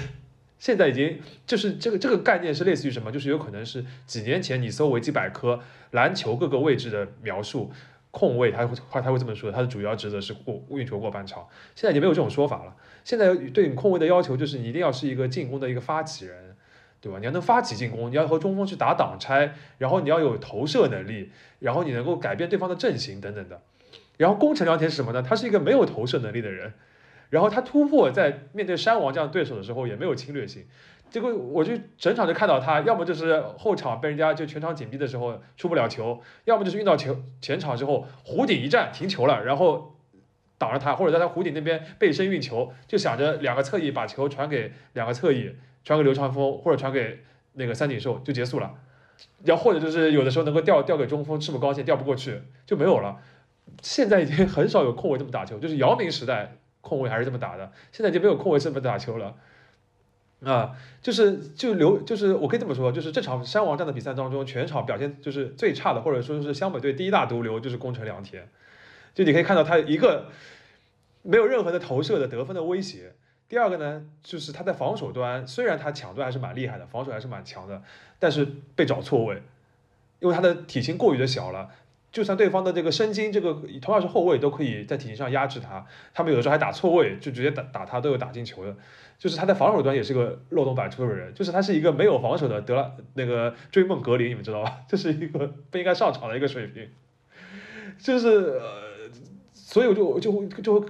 [0.59, 5.61] 现在已经就是这个这个概念是类似于什么，就是有可能是几年前你搜维基百科
[5.92, 7.70] 篮球各个位置的描述。
[8.12, 11.48] 控卫他会他会这么说，他的主要职责是过运球过半场。
[11.75, 12.77] 现在已经没有这种说法了。
[13.03, 16.55] 现在对你控卫的要求就是你一定要是一个进攻的一个发起人，
[17.01, 17.18] 对吧？
[17.18, 23.61] 你要能发起进攻，你要和中锋去打挡拆，然后你要有投射能力，然后你能够改变对方的阵型等等的。
[24.18, 25.22] 然后攻城良田是什么呢？
[25.22, 26.75] 他是一个没有投射能力的人，
[27.31, 30.66] 然后他突破在面对山王这样对手的时候也没有侵略性。
[31.12, 39.94] 结果我就整场就看到他，要么就是后场被人家就全场紧逼的时候出不了球，要么就是运到球前场之后弧顶一站停球了，然后
[40.57, 47.22] 挡着他，或者在他弧顶那边背身运球，就想着两个侧翼把球传给两个侧翼，传给流川枫或者传给
[47.53, 48.72] 那个三井寿就结束了，
[49.44, 53.18] 然后或者就是有的时候能够调调给中锋，赤木刚宪调不过去就没有了。
[53.83, 59.37] 现在已经很少有控卫这么打球，就是姚明时代控卫还是这么打的，现在就没有控卫这么打球了。
[60.44, 68.48] 啊，就是就留，就是我可以这么说，就是这场山王战的比赛当中，全场表现就是最差的，或者说是湘北队第一大毒瘤，就是宫城良田。
[69.14, 70.26] 就你可以看到他一个
[71.22, 73.12] 没有任何的投射的得分的威胁。
[73.48, 77.83] 第二个呢，就是他在防守端，虽然他抢断还是蛮厉害的，防守还是蛮强的，
[78.18, 79.42] 但是被找错位，
[80.20, 81.68] 因为他的体型过于的小了。
[82.12, 85.85] 就算对方的这个身经，这个同样是后卫，都可以在体型上压制他。
[86.12, 88.77] 他们有的时候还打错位，就直接打打他，都有打进球的。
[89.18, 94.81] 就是他在防守端也是个漏洞百出的人，就是他是一个没有防守的德拉那个追梦格林，你们知道吧？
[94.87, 96.87] 这是一个不应该上场的一个水平。
[97.98, 99.11] 就是呃，
[99.53, 100.85] 所以我就就就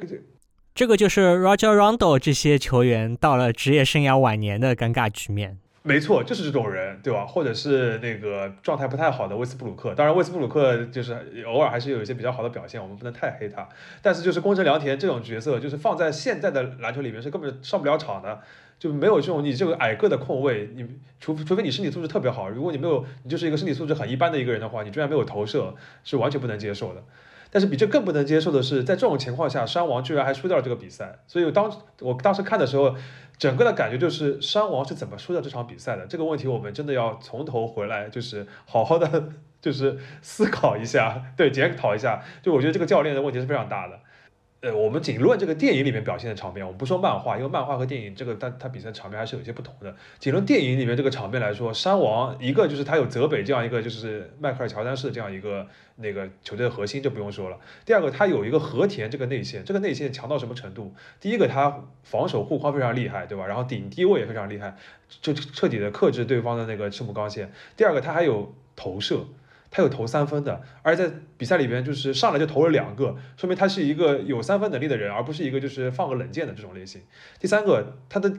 [0.75, 5.59] 这个就是 Roger Rondo 这些球员到了职业生涯晚年的尴尬局面。
[5.85, 7.27] 没错，就是这种人，对吧？
[7.27, 11.13] 或者是那个状态不太好的威斯布鲁克，当然威斯布鲁克就是
[11.45, 13.69] 偶尔还是有一些比较好的表现，我们不能太黑他。
[14.01, 18.41] 但是就是宫城良田这种角色，就是放在现在的篮球里面是根本上不了场的，
[18.79, 20.87] 就没有这种你这个矮个的控卫，你
[21.19, 27.03] 除除非你身体素质特别好，如果你没有，你就是一个身体素质很一般的一个人的话，你居然没有投射，是完全不能接受的。
[27.51, 31.19] 但是比这更不能接受的是，在这种情况下，山王居然还输掉了这个比赛。
[31.27, 32.95] 所以当我当时看的时候。
[33.43, 36.07] 整个的感觉就是山王是怎么输掉这场比赛的？
[36.07, 42.23] 这个问题我们真的要从头回来，就是好好的， 就是思考一下，对，检讨一下。
[42.41, 43.99] 就我觉得这个教练的问题是非常大的。
[44.63, 49.93] 呃，我们仅论这个电影里面表现的场面，我们不说漫画，因为漫画和电影这个它它比赛场面还是有些不同的。
[50.21, 57.59] 仅论电影里面这个场面来说，山王一个就是他有泽北这样一个就是迈克尔乔丹式的这样一个那个球队的核心就不用说了。
[57.85, 60.95] 第二个，他有一个和田这个内线，这个内线强到什么程度？
[61.19, 63.45] 第一个，他防守护框非常厉害，对吧？
[63.45, 64.77] 然后顶低位也非常厉害，
[65.21, 67.51] 就彻底的克制对方的那个赤木刚宪。
[67.77, 69.25] 第二个，他还有投射。
[69.75, 77.01] 他有投三分的，而在比赛里边就是上来就投了两个，说明他是一个有三分能力的人，而不是一个就是放个冷箭的这种类型。
[77.41, 78.31] 第三个，他的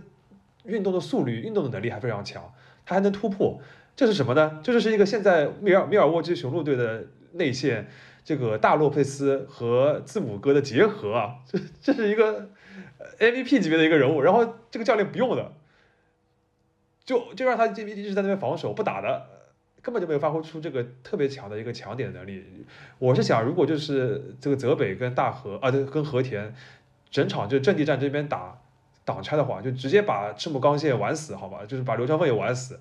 [0.66, 2.54] 运动的速率、运动的能力还非常强，
[2.86, 3.60] 他还能突破，
[3.96, 4.60] 这是什么呢？
[4.64, 7.88] 这就是一个现在米尔米尔沃基雄鹿队的内线，
[8.24, 12.50] 这个大洛佩斯和字母哥的结合啊，这这是一个
[13.18, 15.52] MVP 级别的一个人物，然后这个教练不用的，
[17.04, 19.30] 就就让他一直在那边防守不打的。
[19.84, 22.44] 根本就没有发挥出这个特别强的一个强点的能力。
[22.98, 26.56] 我是想，如果就是这个泽北跟大和啊，对，跟和田
[27.12, 28.58] 整场就阵地战这边打
[29.04, 31.66] 挡拆的话，就直接把赤木刚宪玩死，好吧？
[31.68, 32.80] 就是把流川枫也玩死。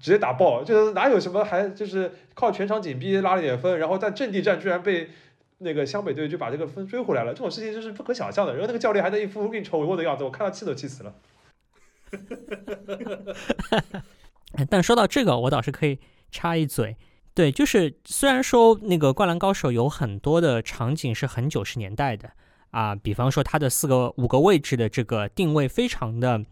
[0.00, 5.10] 直接打爆，就是哪有什么还就是靠全场紧逼拉了点分，然后在阵地战居然被
[5.58, 8.54] 那个湘北队就把这个分追回来了，这种事情就是不可想象的。
[8.54, 11.14] 然后那个教练还在一副运筹帷幄的样子，我看到气都气死了。
[14.68, 15.98] 但说到这个，我倒是可以
[16.30, 16.96] 插一嘴，
[17.34, 22.30] 对，就是虽然说那个《灌篮高手》有很多的场景是很九十年代的
[22.70, 26.44] 啊，比方说它的四个五个位置的这个定位非常的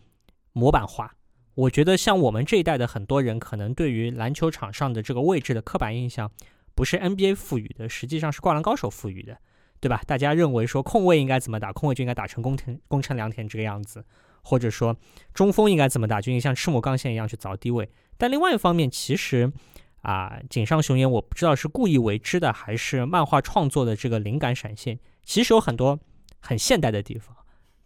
[0.53, 1.15] 模板化。
[1.55, 6.31] 我觉得像我们这一代的很多人，可能对于篮球场上的这个位置的刻板印象，
[6.75, 9.37] 不是 NBA 赋予的，实际上是灌篮高手赋予的，
[9.81, 10.01] 对吧？
[10.07, 14.05] 大家认为说控卫应该怎么打，控卫就应该打成宫田宫城良田这个样子，
[14.49, 14.97] 或者说
[15.35, 17.91] 中锋应该怎么打，就应像赤木刚宪一样去凿低位。
[18.17, 19.53] 但另外一方面，其实
[20.01, 26.01] 啊，井上雄彦我不知道是故意为之的，还是漫画创作的这个灵感闪现，其实有很多
[26.41, 27.37] 很现代的地方。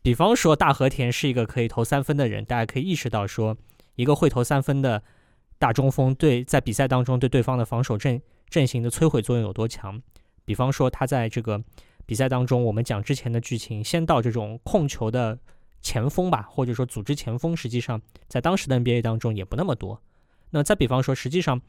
[0.02, 3.56] 比方说，大和田是一个可以投三分的人，大家可以意识到说，
[3.96, 5.02] 一个会投三分的
[5.58, 10.00] 大中锋对在比赛当中对对方的防守阵阵型的摧毁作用有多强。
[10.44, 11.62] 比方说，他在这个
[12.04, 15.38] 比赛当中，我们讲之前的剧情，先到这种控球的
[15.82, 20.00] 前锋吧，或者说组织前锋，实际上在当时的 NBA 当中也不那么多。
[20.50, 21.60] 那再比方说，实际上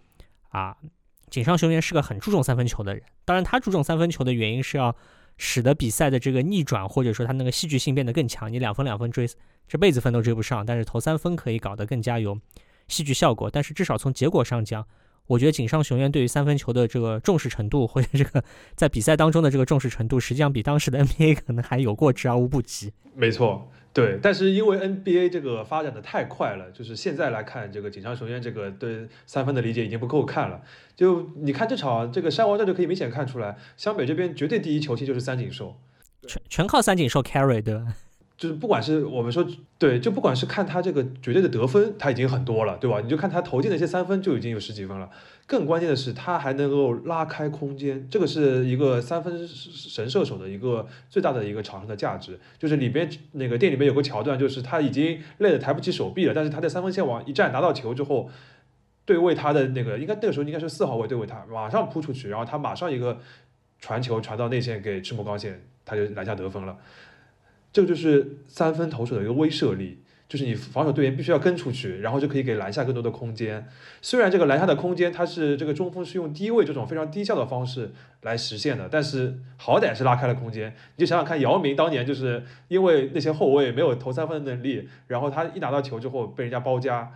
[0.50, 0.78] 啊，
[1.30, 4.96] 井上雄彦是个很注重三分球的人，当然他注重三分球的原因是要。
[5.36, 8.54] 使得比赛的这个逆转，或者说他那个戏剧性变得更强。
[8.54, 9.28] 你两分两分追，
[9.68, 12.40] 这辈子分都追不上，但是投三分可以搞得更加有
[12.88, 13.50] 戏剧效果。
[13.50, 14.86] 但是至少从结果上讲，
[15.26, 18.44] 我觉得井上雄彦对于三分球的这个重视程度，或者这个
[18.76, 22.94] 在比赛当中的这个重视程度，实际上比当时的 NBA 可能还有过之而无不及。
[23.16, 23.68] 没错。
[23.94, 30.60] 对，但是因为 NBA 这个发展的太快了，就是现在来看，这个井上雄彦这个对三分的理解已经不够看了。
[30.96, 35.76] 就你看这场这个山王战就可以明显看出来，湘北这边绝对第一球星就是三井寿，
[36.28, 37.96] 全全靠三井寿 carry 对吧？
[38.36, 43.00] 就是不管是我们说对，就不管是看他这个绝对的得分，他已经很多了，对吧？
[43.00, 45.08] 你就看他投进的一些三分就已经有十几分了。
[45.46, 52.40] 更关键的是，他还能够拉开空间，这个是一个三分神射手的一个最大的一个场上的价值。
[52.58, 58.30] 就是里边那个店里面有个桥段，就是他已经累得抬不起手臂了，但是他在三分线往一站，拿到球之后，
[59.04, 63.20] 对位他的那个应该那个时候应该是四号位对位他，马上扑出去，然后他马上一个
[63.80, 66.78] 传球传到内线给赤木刚宪，他就篮下得分了。
[67.74, 70.03] 这就是三分投手的一个威慑力。
[70.34, 73.68] 就是你防守队员必须要跟出去，然后就可以给篮下更多的空间。
[74.02, 77.92] 虽然这个篮下的空间，它是这个中锋是用低位这种非常低效的方式
[78.22, 80.74] 来实现的，但是好歹是拉开了空间。
[80.96, 87.12] 你就想想看，姚明当年就是因为那些后卫没有投三分的能力，然后他一拿到球之后被人家包夹，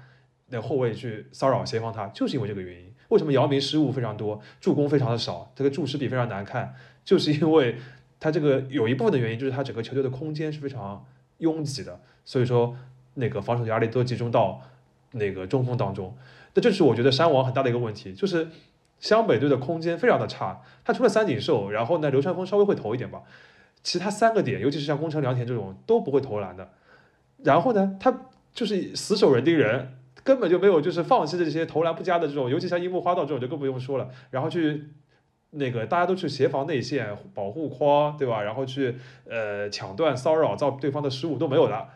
[0.50, 2.94] 那后卫去骚扰协防他，就是因为这个原因。
[3.08, 7.78] 为什么姚明失误非常多，助攻非常的少，这个注视比非常难看，就是因为
[8.20, 11.04] 他这个有一部分的原因就是他整个球队的空间是非常
[11.40, 12.78] 拥挤的，所以说。
[13.20, 14.62] 那个防守压力都集中到
[15.12, 16.16] 那个中锋当中，
[16.54, 18.48] 那这是我觉得山王很大的一个问题，就是
[19.00, 20.62] 湘北队的空间非常的差。
[20.84, 23.24] 他除了三井寿，然后呢流川枫稍微会投一点吧，
[23.82, 26.70] 其他三个点，尤其是像宫城良田这种都不会投篮的。
[27.44, 34.10] 然后呢，他就是死守人盯人，根本就没有就是放弃这些投篮不佳的这种，尤其像樱木花道这种就更不用说了。
[34.32, 34.90] 然后去
[35.52, 38.44] 那个大家都去协防内线，保护框，对吧？
[38.44, 38.96] 然后去
[39.30, 41.88] 呃抢断骚扰造对方的失误都没有的。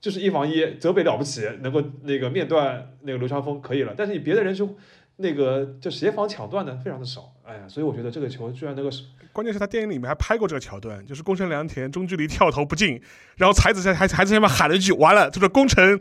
[0.00, 4.76] 就是一防一，泽北了不起，能够那个面断那个流川枫可以了，但是你别的人就
[5.16, 13.00] 那个就协防抢断的非常的少，哎呀，所以我觉得这个球居然那个是，关键是他电影里面还拍过这个桥段，就是宫城良田中距离跳投不进，
[13.36, 15.98] 然后才子在还还在下面喊了一句完了，就是宫城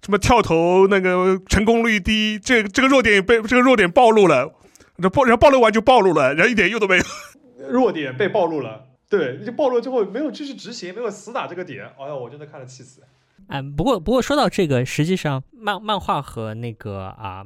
[0.00, 4.54] 什么跳投那个成功率低，这这个弱点被这个弱点暴露了，
[5.02, 7.04] 这暴然后暴露完就暴露了，然后一点用都没有，
[7.68, 13.02] 弱点被暴露了，对，就暴露之后没有继续执行，没有死打这个点，哎呀，我真的看了气死。
[13.50, 17.44] 嗯，不过不过说到这个，实际上漫漫画和那个啊，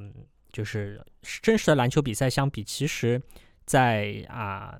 [0.52, 1.02] 就是
[1.42, 3.20] 真实的篮球比赛相比，其实，
[3.64, 4.78] 在啊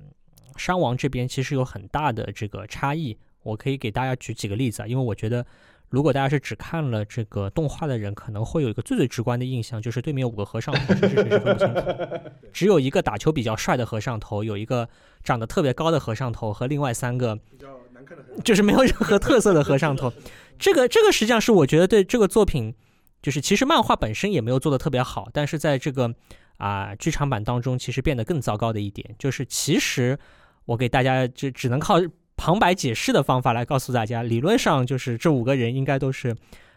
[0.57, 3.17] 伤亡这边其实有很大的这个差异。
[3.43, 5.45] 我可以给大家举几个例子啊，因为我觉得
[5.91, 14.88] 如果大家是只看了这个动画的人，可能会有一个最最直观的印象，就是对面五个和尚头是谁是分不清楚， 只有一个打球比较帅的和尚头，有一个
[15.23, 20.11] 长得特别高的和尚头和另外三个比较难看的，就是没有任何特色的和尚头。
[20.59, 22.75] 这个这个实际上是我觉得对这个作品，
[23.23, 26.15] 就是其实漫画本身也没有做的特别好，但是在这个
[26.59, 30.19] 啊剧场版当中，其实变得更糟糕的一点，就是其实
[30.67, 31.96] 我给大家就只能靠
[32.37, 36.37] 旁白解释的方法来告诉大家，理论上就是这五个人应该都是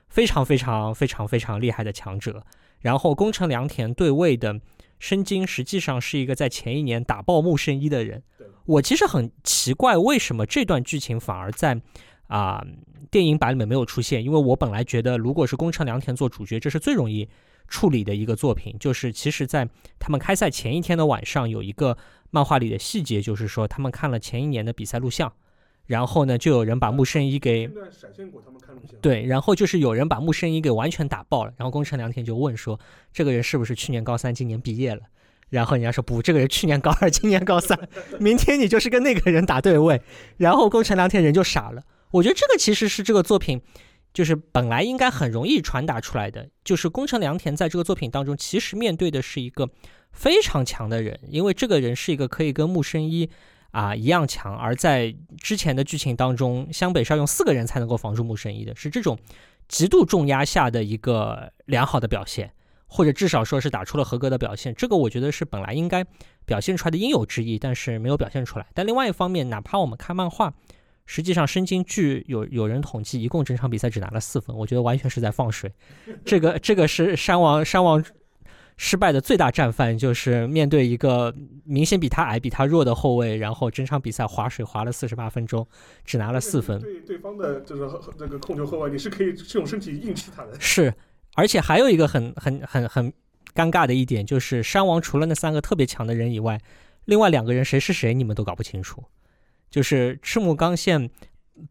[0.10, 2.44] 非常非常非常非常厉害的强者，
[2.82, 4.60] 然后宫城良田对位的
[5.00, 8.24] 申京实际上是一个在前一年打爆木圣一的人。
[8.66, 11.82] 我其实很奇怪，为什么这段剧情反而在
[12.28, 12.64] 啊、
[13.10, 14.24] 电影版里面没有出现？
[14.24, 17.28] 因为我本来觉得，如果是宫城良田做主角，这是最容易
[17.68, 18.76] 处理的一个作品。
[18.80, 19.68] 就是其实，在
[19.98, 21.98] 他们开赛前一天的晚上，有一个
[22.30, 25.32] 漫画里的细节，就是说他们看了前一年的比赛录像，
[25.86, 32.78] 然后呢，就有人把木圣一给闪现过他们看录像，对，然后就是有人把木圣一给完全打爆了，然后宫城良田就问说，
[33.14, 35.02] 这个人是不是去年高三，今年毕业了？
[35.50, 37.80] 然后人家说不，这个人去年高二，今年高三，
[38.20, 40.02] 明天你就是跟那个人打对位。
[40.36, 41.82] 然后宫城良田人就傻了。
[42.12, 43.62] 我觉得这个其实是这个作品，
[44.14, 49.70] 就是本来应该很容易传达出来的，就是宫城良田在这个作品当中，其实面对的是一个
[50.12, 53.30] 非常强的人，因为这个人是一个可以跟木生一
[53.72, 59.18] 啊一样强，而在之前的剧情当中，湘北是要用四个人才能够防住木生一的，是这种
[59.68, 62.52] 极度重压下的一个良好的表现。
[62.90, 66.06] 或者至少说是打出了合格的表现，这个我觉得是本来应该
[66.46, 68.68] 表现出来的应有之义，但是没有表现出来。
[68.74, 70.54] 但另外一方面，哪怕我们看漫画，
[71.08, 75.74] 实际上申京据有有人统计，一共整场比赛只拿了四分，我觉得完全是在放水。
[76.24, 78.04] 这个这个是山王山王
[78.76, 81.34] 失败的最大战犯，就是面对一个
[81.64, 85.66] 明显比他矮、比他弱的后卫，然后整场比赛划水划了四十八分钟，
[86.06, 86.80] 只拿了四分。
[86.82, 87.90] 对对方的就是
[88.20, 90.60] 这个控球后卫，你是可以是用身体硬吃他的。
[90.60, 90.94] 是，
[91.36, 93.12] 而且还有一个很很很很
[93.56, 96.60] 尴尬的一点，就是山王除了那三个特别强的人以外，
[97.06, 99.04] 另外两个人谁是谁，你们都搞不清楚。
[99.70, 101.10] 就是赤木刚宪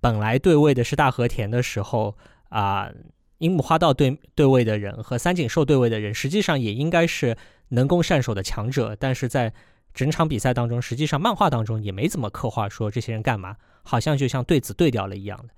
[0.01, 2.16] 本来对位的是大和田的时候
[2.49, 2.90] 啊、
[3.38, 7.36] 樱木花道对对位的人和三井寿对位的人，实际上也应该是
[7.68, 9.53] 能攻善守的强者，但是在
[9.92, 15.49] 整场比赛当中，实际上漫画当中也没怎么刻画说这些人干嘛，好像就像对子对掉了一样的。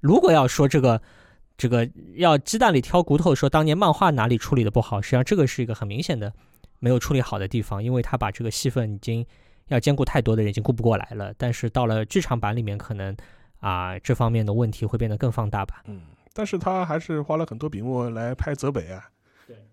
[0.00, 1.00] 如果要说这个
[1.56, 6.32] 这个要鸡蛋里挑骨头，说当年漫画哪里处理的不好，实际上这个是一个很明显的
[6.78, 9.26] 没有处理好的地方，因为他把这个戏份已经
[9.68, 11.32] 要兼顾太多的人已经顾不过来了。
[11.38, 13.16] 但是到了剧场版里面，可能
[13.60, 15.82] 啊、这方面的问题会变得更放大吧。
[15.86, 16.02] 嗯，
[16.32, 19.08] 但是他还是花了很多笔墨来拍泽北啊。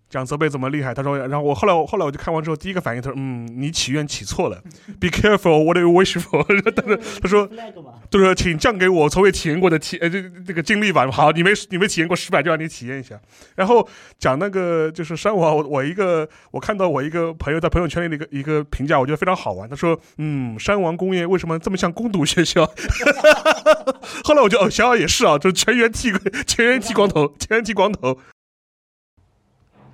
[0.10, 4.62] 讲责备怎么厉害，他说，然后我后来我后来我就看完之后，第一个反应他说，嗯，你祈愿起错了
[5.00, 6.46] ，Be careful what you wish for。
[6.76, 7.50] 但是他说，
[8.10, 11.10] 就是请降给我从未体验过的体呃这这个经历吧。
[11.12, 13.20] 好，你没你没体验过失败，就让你体验一下。
[13.56, 13.88] 然后
[14.18, 19.68] 讲那个就是山王，我我一个我看到我一个朋友在朋友圈里的一个一个评价，我觉得非常好玩。
[19.68, 22.66] 他说，嗯，山王工业为什么这么像攻读学校？
[24.24, 26.14] 后来我就哦，想想也是啊，就是全员剃
[26.46, 28.18] 全员剃光头，全员剃光头。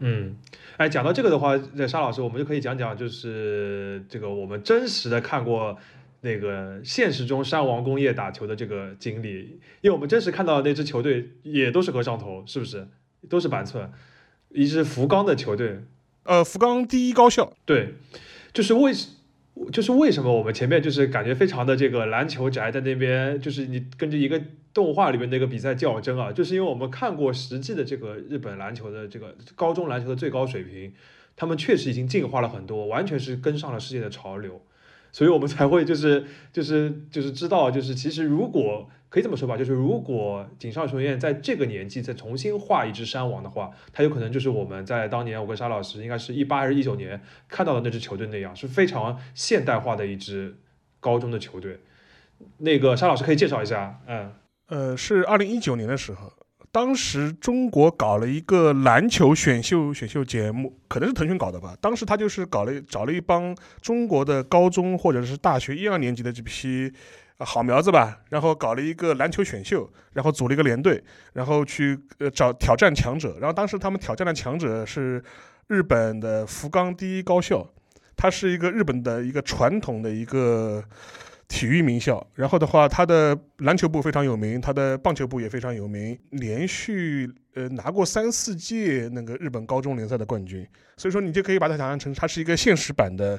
[0.03, 0.35] 嗯，
[0.77, 5.77] 哎，讲到这个的话，那沙老师，我们就可以讲讲，就是这个我们真实的看过
[6.21, 12.87] 那个现实中山王工业打球的这个经历，因为我们真实看到的那支球队也都是和尚头，是不是？
[13.29, 13.91] 都是板寸，
[14.49, 15.81] 一支福冈的球队，
[16.23, 17.93] 呃，福冈第一高校，对，
[18.51, 18.91] 就是为
[19.69, 24.41] 就是为什么我们前面就是感觉非常的这个篮球宅在那边，就是你跟着一个
[24.73, 30.93] 动画里面那个比赛较真啊，就是因为我们看过实际的这个日本篮球的这个高中篮球的最高水平，
[31.35, 34.61] 他们确实已经进化了很多，完全是跟上了世界的潮流，
[35.11, 50.55] 所以我们才会就是就是就是知道，就是其实如果可以这么说吧，就是如果井上雄彦在这个年纪再重新画一支山王的话，他有可能就是我们在当年我跟沙老师应该是一八还是一九年看到的那支球队那样，是非常现代化的一支
[51.01, 51.79] 高中的球队。
[52.59, 54.33] 那个沙老师可以介绍一下，嗯，
[54.67, 56.31] 呃，是二零一九年的时候，
[56.71, 61.75] 当时中国搞了一个篮球选秀选秀节目，可能是腾讯搞的吧。
[61.81, 66.91] 当时他就是搞了找了一帮中国的高中或者是大学一二年级的这批。
[67.43, 71.03] 好苗子吧，然后搞了一个篮球选秀，然后组了一个联队，
[71.33, 73.35] 然后去呃找挑战强者。
[73.39, 75.23] 然后当时他们挑战的强者是
[75.65, 77.67] 日本的福冈第一高校，
[78.15, 80.83] 它是一个日本的一个传统的一个
[81.51, 82.25] 体育名校。
[82.33, 90.65] 然后的话，他的篮球部非常有名，他的棒球部也非常有名，连续呃拿过三四届那个日本高中联赛的冠军。
[90.95, 93.37] 所以说，你就可以把它想象成它是一个现实版的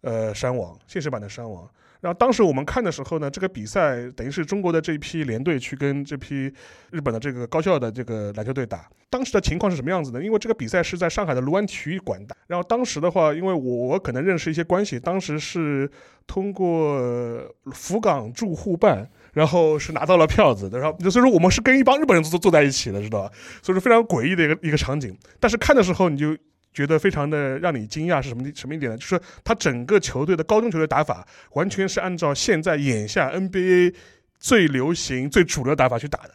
[0.00, 1.70] 呃山王，现实版的山王。
[2.00, 6.52] 然后当时我们看的时候呢，这个比赛等于是中国的这一批联队去跟这批
[6.90, 8.88] 日本的这个高校的这个篮球队打。
[9.10, 10.22] 当时的情况是什么样子呢？
[10.22, 12.36] 因为这个比赛是在上海的卢湾体育馆打。
[12.46, 15.90] 然后当时的话，因为我我可能认识一些关系，当时是
[16.26, 17.42] 通过
[17.72, 20.78] 福冈驻沪办，然后是拿到了票子的。
[20.78, 23.32] 然后所以说我们是跟一帮日本人坐坐在一起的，知道吧？
[23.62, 25.16] 所以说非常诡异的一个一个场景。
[25.40, 26.36] 但是看的时候你就。
[26.72, 28.98] 觉得非常的让你惊讶是什么什么一点呢？
[28.98, 33.94] 就是他整个球队的高中球队打法完全是按照现在眼下 NBA
[34.38, 36.34] 最流行、最主流打法去打的。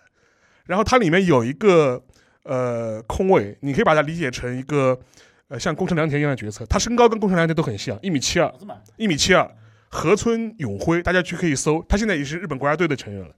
[0.66, 2.04] 然后它里面有一个
[2.44, 5.00] 呃空位，你可以把它理解成一个
[5.48, 8.54] 呃像宫城良田一样的角色，他身高跟宫城良田都很像，一米七二，
[8.98, 9.50] 一米七二。
[9.90, 13.30] 河村永辉，大家去可以搜，他现在也是日本国家队的成员了，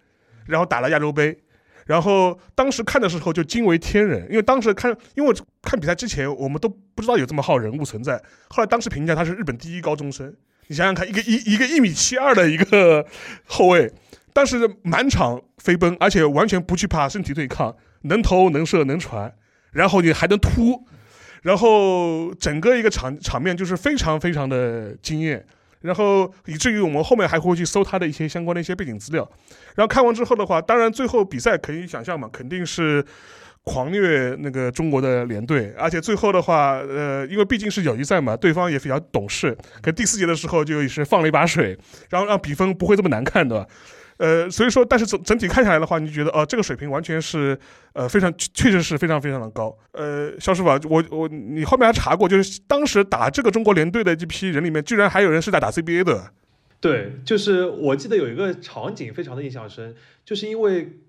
[0.46, 1.38] 然后打了亚洲杯，
[1.86, 10.36] 然后当时看的时候就惊为天人，因为当时看，因为看比赛之前我们都不知道有这么号人物存在，后来当时评价他是日本第一高中生，
[10.68, 13.06] 你想想看，一个一一个一米七二的一个
[13.46, 13.94] 后卫，
[14.34, 19.32] 当时满场飞奔，而且完全不惧怕身体对抗，能投能射能传，
[19.72, 20.86] 然后你还能突，
[21.44, 25.46] 然后整个一个场场面就是非常非常的惊艳。
[25.86, 29.30] 然后以至于我们后面还会去搜他的一些相关的一些背景资料，
[29.76, 33.06] 然后看完之后的话，当然最后比赛可以想象嘛，肯定是
[33.64, 41.78] 狂虐那个中国的联队，而且最后的话，呃，因为毕竟是友谊赛嘛，对方也比较懂事，可第四节的时候就也是放了一把水，
[42.10, 43.66] 然后让比分不会这么难看对吧。
[44.18, 47.57] 呃，所以说，但是整整体看下来的话，你觉得哦，这个水平完全是，
[47.91, 49.78] 呃，非常确实是非常非常的高。
[49.91, 56.32] 呃，肖师傅，我我你后面还查过，就是当时打这个中国联队的这批人里面，居然还有人是在打 CBA 的。
[56.80, 59.93] 对，就是我记得有一个场景非常的印象深，
[60.24, 60.99] 就是因为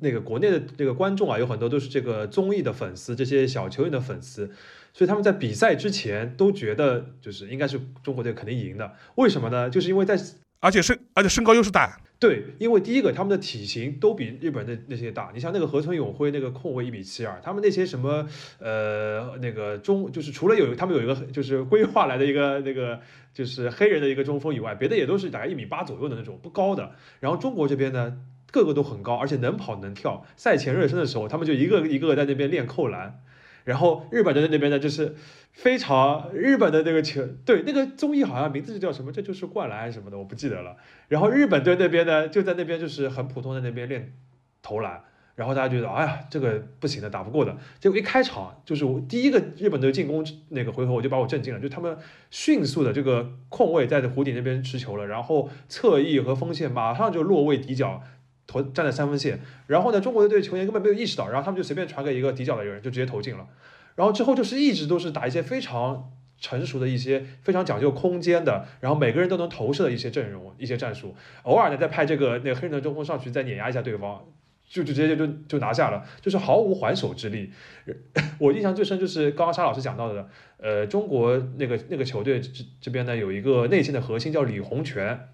[0.00, 4.50] 那个国内的这个观众啊，有很多都是这个综艺的粉丝，这些小球员的粉丝，
[4.94, 8.90] 所以他们在比赛之前都觉得就是应该是中国队肯定赢的。
[9.16, 9.68] 为什么呢？
[9.68, 10.18] 就是因为在
[10.60, 11.98] 而且身而且身高优势大。
[12.20, 15.30] 对，因为第一个，他们的体型都比日本的那些大。
[15.34, 18.26] 你像那个河村永辉那个控卫一米七二，他们那些什么
[18.60, 23.00] 呃那个中，就是除了有他们有一个就是规划来的一个那个
[23.34, 26.92] 就是黑人的一个中锋以外，别的也都是大概一米八左右的那种不高的。
[27.20, 28.16] 然后中国这边呢，
[28.50, 30.24] 个个都很高，而且能跑能跳。
[30.36, 33.20] 赛前热身的时候，他们就一个一个在那边练扣篮。
[33.64, 35.16] 然后日本的那边呢，就是
[35.52, 40.76] 非常日本的那个球，对那个综艺好像名字就叫什么，这就是灌篮还是什么的，我不记得了。
[41.08, 44.12] 然后日本队那边呢，就在那边就是很普通的那边练
[44.60, 45.02] 投篮，
[45.34, 47.56] 然后大家觉得哎呀这个不行的，打不过的。
[47.80, 51.96] 结果一开场就是我第一个日本队进攻那个回合，我就把我震惊了，就他们
[52.30, 58.02] 迅速的这个控卫在湖底那边持球了，然后侧翼和锋线马上就落位底角。
[58.46, 63.46] 投站在三分线，然后呢，中国队球员根本没有意识到，然后他们就随便传给一个底角的一个人，就直接投进了。
[63.94, 71.14] 然后之后就是一直都是打一些非常成熟的一些非常讲究空间的，然后每个人都能投射的一些阵容、一些战术。
[71.44, 74.24] 偶尔呢，再派这个那个黑人的中锋上去再碾压一下对方，
[74.68, 77.50] 就就直接就就就拿下了，就是毫无还手之力。
[78.38, 80.28] 我印象最深就是刚刚沙老师讲到的，
[80.58, 85.28] 呃，中国那个那个球队这这边呢有一个内线的核心叫李洪权。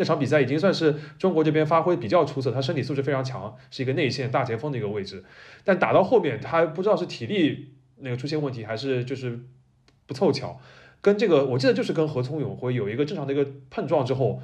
[0.00, 5.22] 那场比赛已经算是中国这边发挥比较出色，他身体素质非常强，是一个内线大前锋的一个位置。
[5.62, 9.40] 但打到后面，他不知道是体力那个出现问题，还是就是
[10.06, 10.58] 不凑巧，
[11.02, 14.40] 跟这个我记得就是跟何聪永会有一个正常的一个碰撞之后。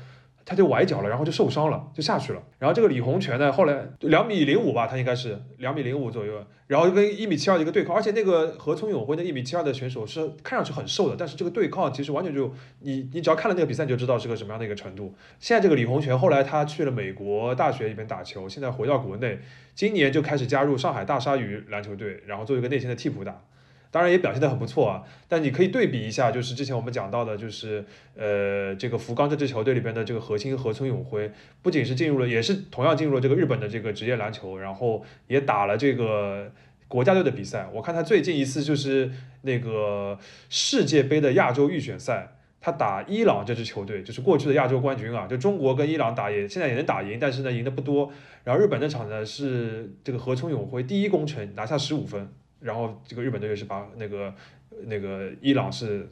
[0.48, 2.40] 他就崴脚了，然后就受伤了，就下去了。
[2.60, 15.12] 然后这个李洪权呢，后来两米零五吧，他应该是两米零五左右，然后跟一米七二的一个对抗，而且那个何聪永辉那一米七二的选手是看上去很瘦的，但是这个对抗其实完全就你你只要看了那个比赛你就知道是个什么样的一个程度。
[15.40, 19.40] 现在这个李洪权后来他去了美国大学里面打球，现在回到国内，
[19.74, 23.42] 今年就开始加入上海大鲨鱼篮球队，然后做一个内线的替补打。
[23.90, 27.84] 当然也表现得很不错啊，但你可以对比一下，就是之前我们讲到的，就是
[28.14, 31.30] 呃这个福冈这支球队里边的这个核心河村永辉，
[31.62, 36.52] 不仅是进入了，也是同样进入了这个日本的这个职业篮球，然后也打了这个
[36.88, 37.68] 国家队的比赛。
[37.72, 39.10] 我看他最近一次就是
[39.42, 40.18] 那个
[40.50, 48.12] 世界杯的亚洲预选赛，他打伊朗这支球队，就是过去的亚洲冠军啊，就中国跟伊朗打也现在也能打赢，但是呢赢的不多。
[48.44, 52.28] 然后日本那场呢是这个河村永辉第一功臣拿下十五分。
[52.60, 54.34] 然后这个日本队是把那个
[54.86, 56.08] 那个伊朗是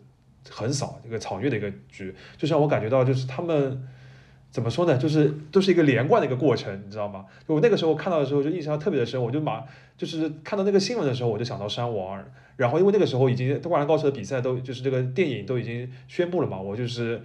[0.51, 3.83] 横扫这个草虐的一个局，就让我感觉到就是他们
[4.51, 7.25] 怎么说呢，就是都是一个连贯的一个过程，你知道吗？
[7.49, 9.65] 就我那个时候看到的时候就印象特别的深，我就马
[9.97, 12.23] 就是看到那个新闻的时候我就想到山王，
[12.57, 17.23] 然后因为那个时候已经灌篮高手的比赛都就是这个电影都已经宣布了嘛，我就是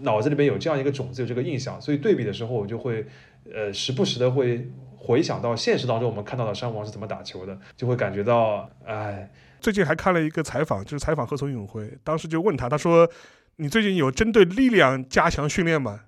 [0.00, 3.06] 脑子里边有这样一个种子有这个印象，所以对比的时候我就会
[3.54, 4.68] 呃时不时的会。
[5.06, 9.30] 回想到现实当中我们看到的山王是怎么打球的，就会感觉到，哎，
[9.60, 13.08] 最近还看了一个采访，就是采访何松永辉，当时就问他，他说，
[13.54, 16.00] 你最近有针对力量加强训练吗？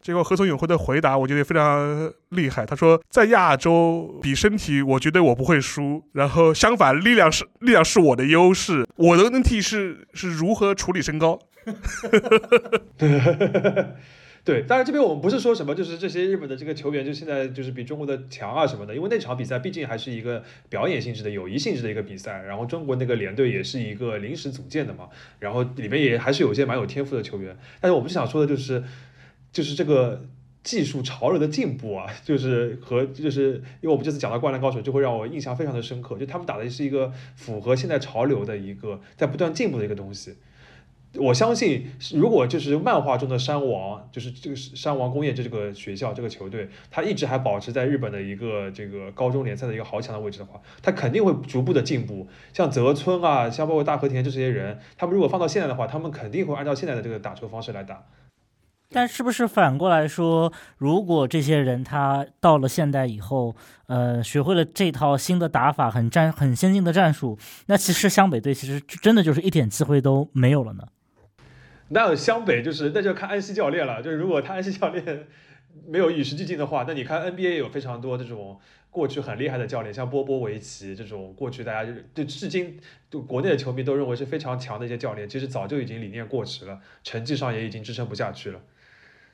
[0.00, 11.38] 结果何松永辉的回答我觉得非常厉害，他说，在亚洲比身体，我觉得我不会输，然后相反，力量是力量是我的优势，我的问题是是如何处理身高。
[14.44, 28.82] 对，当然这边我们不是说什么，就是这些日本的这个球员就现在就是比中国的强啊什么的，因为那场比赛毕竟还是一个表演性质的、友谊性质的一个比赛，然后中国那个联队也是一个临时组建的嘛，然后里面也还是有一些蛮有天赋的球员，但是我们想说的就是，
[29.52, 30.26] 就是这个
[30.64, 40.34] 技术潮流的进步啊，就是和就是因为我们这次讲到《灌篮高手》，就会让我印象非常的深刻，就他们打的是一个符合现在潮流的一个在不断进步的一个东西。
[41.18, 52.26] 我相信，如果就是漫画中的山王，就是这个山王工业这个学校这个球队，他一直还保持在日本的一个这个高中联赛的一个豪强的位置的话，他肯定会逐步的进步。
[52.54, 58.04] 像泽村啊，像包括大和田这些人，他们如果放到现在的话，他们肯定会按照现在的这个打球方式来打。
[58.94, 63.56] 但是不是反过来说，如果这些人他到了现代以后，
[63.86, 70.84] 呃，学会了这套新的打法，很战很先进的战术，那其实湘北队其实真的就是一点机会都没有了呢？
[71.92, 74.02] 那湘北就是那就看安西教练了。
[74.02, 75.26] 就是如果他安西教练
[75.86, 78.58] 没有与时俱进的话，那你看 NBA 有非常多这种
[78.90, 82.78] 过去很厉害的教练，像波波维奇这种过去大家就就至今
[83.10, 88.60] 就国内的球迷都认为是非常强的一些教练，其实早就已经理念过时了，成绩上也已经支撑不下去了。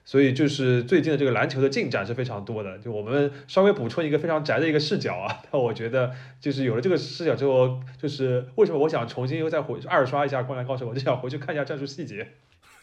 [0.05, 12.27] 所以就是最近的这个篮球的进展是非常多的，就我们稍微补充一个非常宅的一个视角啊，那我觉得就是有了这个视角之后，就是为什么我想重新又再回二刷一下《灌篮高手》，我就想回去看一下战术细节，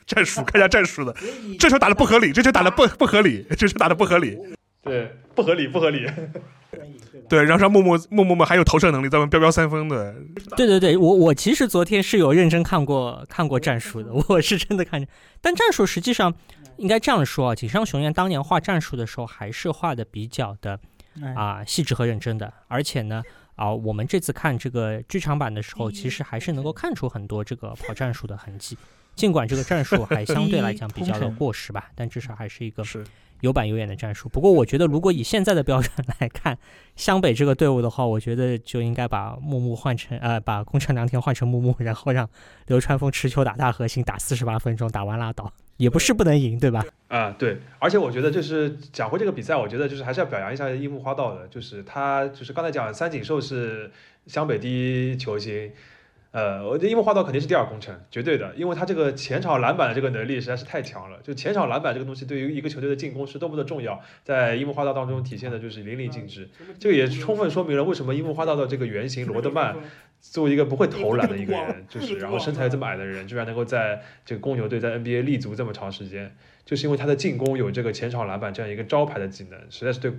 [0.05, 1.15] 战术看一下战术的，
[1.59, 4.37] 这球打的不合理，这球打的不不合理，这球打的不合理，
[4.83, 6.05] 对，不合理，不合理。
[7.29, 10.15] 对，然后让默默默默默还有投射能力，在外飙飙三分的。
[10.55, 15.05] 对对对，我我其实昨天是有认真看过看过战术的，我是真的看，
[15.41, 16.33] 但战术实际上。
[16.77, 20.77] 应该这样说啊，井上雄彦当年画战术的时候，还是画的比较的
[21.33, 22.51] 啊细致和认真的。
[22.67, 23.23] 而且呢，
[23.55, 28.77] 啊，我们这次看这个剧场版的时候，其实还是能够看出很多这个跑战术的痕迹。
[29.15, 32.83] 尽管这个战术还相对来讲比较的过时吧，但至少还是一个
[33.41, 34.29] 有板有眼的战术。
[34.29, 36.57] 不过，我觉得如果以现在的标准来看，
[36.95, 42.27] 湘北这个队伍的话，我觉得就应该把木木换成呃，把宫城良田换成木木，然后让
[42.67, 45.51] 流川枫持球打大核心，打四十八分钟，打完拉倒。
[45.77, 46.85] 也不是不能赢，对吧？
[47.09, 53.91] 啊，对，而且我觉得就是讲回这个比赛，我觉得就是还是要表扬一下樱木花道的，就是他就是刚才讲三井寿是
[54.25, 55.69] 湘北第一球星，
[56.35, 69.77] 呃，我觉得樱木花道肯定是第二功臣，绝对的，因为他这个前场篮板的这个能力实在是太强了，就前场篮板这个东西对于一个球队的进攻是多么的重要，在樱木花道当中体现的就是淋漓尽致，这个也充分说明了为什么樱木花道的这个原型罗德曼。
[70.21, 80.11] 作为一个不会投篮的一个人， 就是然后身材这么矮的人，居然能够在这个公牛队在 NBA 立足这么长时间，就是因为他的进攻有这个前场篮板这样一个招牌的技能，实在是对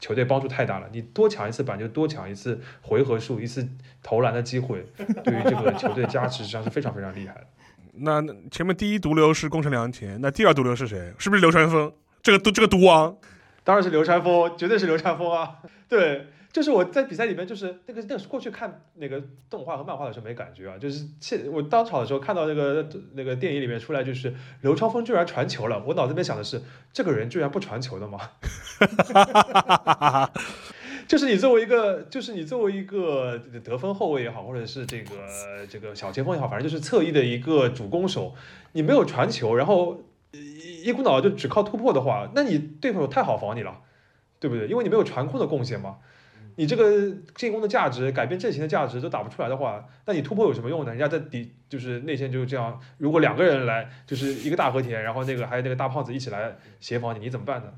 [0.00, 0.88] 球队帮助太大了。
[0.92, 3.68] 你多抢一次板就多抢一次回合数，一次
[4.02, 4.84] 投篮的机会，
[5.24, 7.46] 对于这个球队加持实际上是非常非常厉害的。
[7.94, 11.12] 那前面第一毒瘤是工程良田，那第二毒瘤是谁？
[11.18, 11.92] 是不是流川枫？
[12.22, 13.16] 这个毒这个毒王，
[13.64, 15.58] 当然是流川枫，绝对是流川枫啊！
[15.88, 16.26] 对。
[16.52, 26.60] 就是我在比赛里面，就是那个那个过去看那个动画和漫画的时候没感觉啊，就是现我当场的时候看到那个那个电影里面出来，就是流川枫居然传球了，我脑子里面想的是，
[26.92, 28.20] 这个人居然不传球的吗？
[31.08, 38.34] 就是你作为一个，就是你作为一个得分后卫也好，或者是这个这个小前锋也好，反正就是侧翼的一个主攻手，
[38.72, 40.02] 你没有传球，然后
[40.84, 43.80] 一股脑就只靠突破的话，那你对手太好防你了，
[44.38, 44.68] 对不对？
[44.68, 45.96] 因为你没有传控的贡献嘛。
[46.56, 50.90] 你这个进攻的价值、改变阵型的价值都打不出来的话，那你突破有什么用呢？
[50.90, 57.72] 人家在底就是内线就是这样，如果两个人来，就是一个大和田，然后那个还有那个大胖子一起来协防你，你怎么办呢？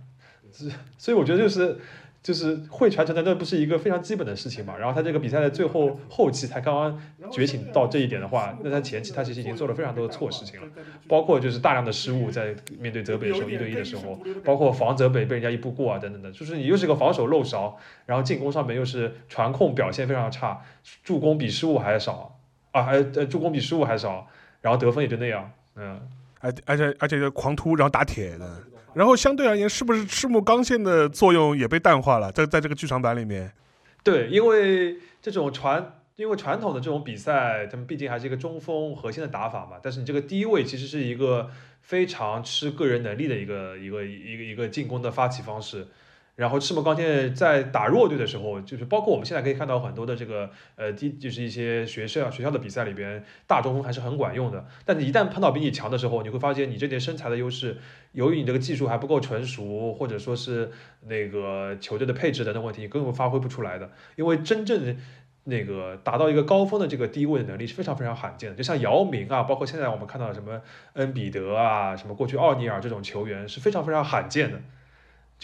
[0.97, 1.79] 所以我觉得就是。
[2.25, 4.75] 就是会传承的，那不是一个非常基本的事情嘛？
[4.79, 10.67] 然后他这个比赛的最后后期才刚刚觉醒到这一点的话，那他前期他其实已经做了非常多的错事情了，
[11.07, 20.63] 包括就是大量的失误，在面对泽北的时候一对一的时候，包括防泽北被人家一步过啊等等的，就是你又是个防守漏勺，然后进攻上面又是传控表现非常差，
[21.03, 24.27] 助攻比失误还少啊，还呃助攻比失误还少，
[24.63, 26.01] 然后得分也就那样，嗯，
[26.41, 28.63] 而而且而且狂突然后打铁的。
[28.95, 32.31] 然后相对而言，是不是赤木刚宪的作用也被淡化了？
[32.33, 33.53] 在在这个剧场版里面，
[34.03, 39.77] 对，因为这种传，因为传统的这种比赛，他们毕竟还是一个中锋核心的打法嘛。
[39.83, 45.89] 但是你这个低位其实是一个非常吃个人能力的一个一个一个一个进攻的发起方式。
[46.37, 54.67] 然后赤木刚宪在打弱队的时候，就是包括我们现在可以看到很多的这个呃第，就是一些学校学校的比赛里边，大中锋还是很管用的。
[54.85, 57.79] 但你一旦碰到比你强的时候，你会发现你这点身材的优势，
[58.13, 60.73] 由于你这个技术还不够成熟，或者说是
[61.07, 63.91] 那个球队的配置等等问题，你根本发挥不出来的。
[64.17, 64.97] 因为真正
[65.45, 68.57] 那个达到一个高峰的这个低位的能力是非常非常罕见的。
[68.57, 70.61] 就像姚明啊，包括现在我们看到的什么
[70.95, 74.61] 恩比德啊，什么过去奥尼尔这种球员是非常非常罕见的。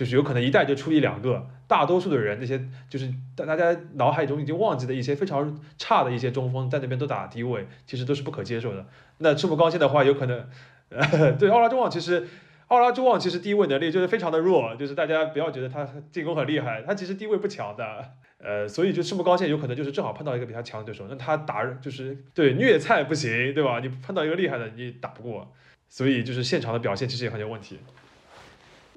[0.00, 8.86] 就是有可能一代就出一两个，大多数的人那些就是大大家脑海中已经忘记的一些非常差的一些中锋在那边都打低位，其实都是不可接受的。
[9.18, 10.48] 那赤木刚宪的话，有可能，
[10.88, 12.26] 呃 对奥拉朱旺其实
[12.68, 18.12] 奥拉朱旺其实低位能力就是非常的弱，就是大家不要觉得他进攻很厉害，他其实低位不强的。
[18.42, 23.80] 呃，所以就赤木刚宪有可能就是正好碰到一个比他强的对手，那他打就是对虐菜不行，对吧？
[23.80, 25.52] 你碰到一个厉害的你打不过，
[25.90, 27.78] 所以就是现场的表现其实也很有问题。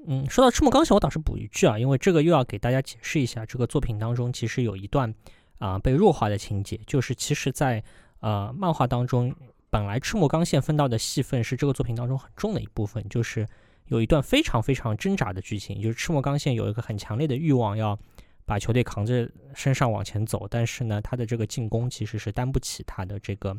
[0.06, 5.14] 嗯，说到赤木刚宪，我倒是补一句啊，因为这个又要给大家解释一下，这个作品当中其实有一段
[5.58, 7.82] 啊被弱化的情节，就是其实在
[8.20, 9.34] 呃漫画当中，
[9.70, 13.46] 本来赤木刚宪分到的戏份是这个作品当中很重的一部分，就是
[13.86, 17.98] 有一段非常非常挣扎的剧情，就是赤木刚宪有一个很强烈的欲望要。
[18.46, 23.56] 把球队扛着身上往前走，但是呢，他的这个进攻其实是担不起他的这个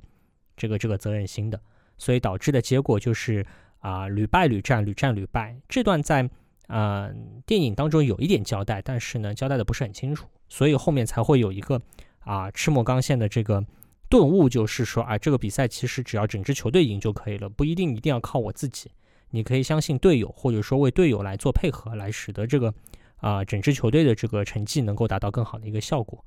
[0.55, 1.59] 这个这个责任心的，
[1.97, 3.43] 所以导致的结果就是
[3.85, 5.55] 啊屡败屡战，屡战屡败。
[5.69, 6.27] 这段在
[6.67, 7.09] 啊
[7.45, 11.79] 电影当中有一点交代，但是呢交代的不是很清楚，所以后面才会有一个
[12.19, 13.63] 啊赤木刚宪的这个
[14.09, 18.89] 顿悟，就是说啊这个比赛其实只要整支球队赢就可以了，不一定一定要靠我自己，
[19.29, 22.73] 你可以相信队友，或者说为队友来做配合，来使得这个。
[23.19, 26.23] 啊，整支球队的这个成绩能够达到更好的一个效果，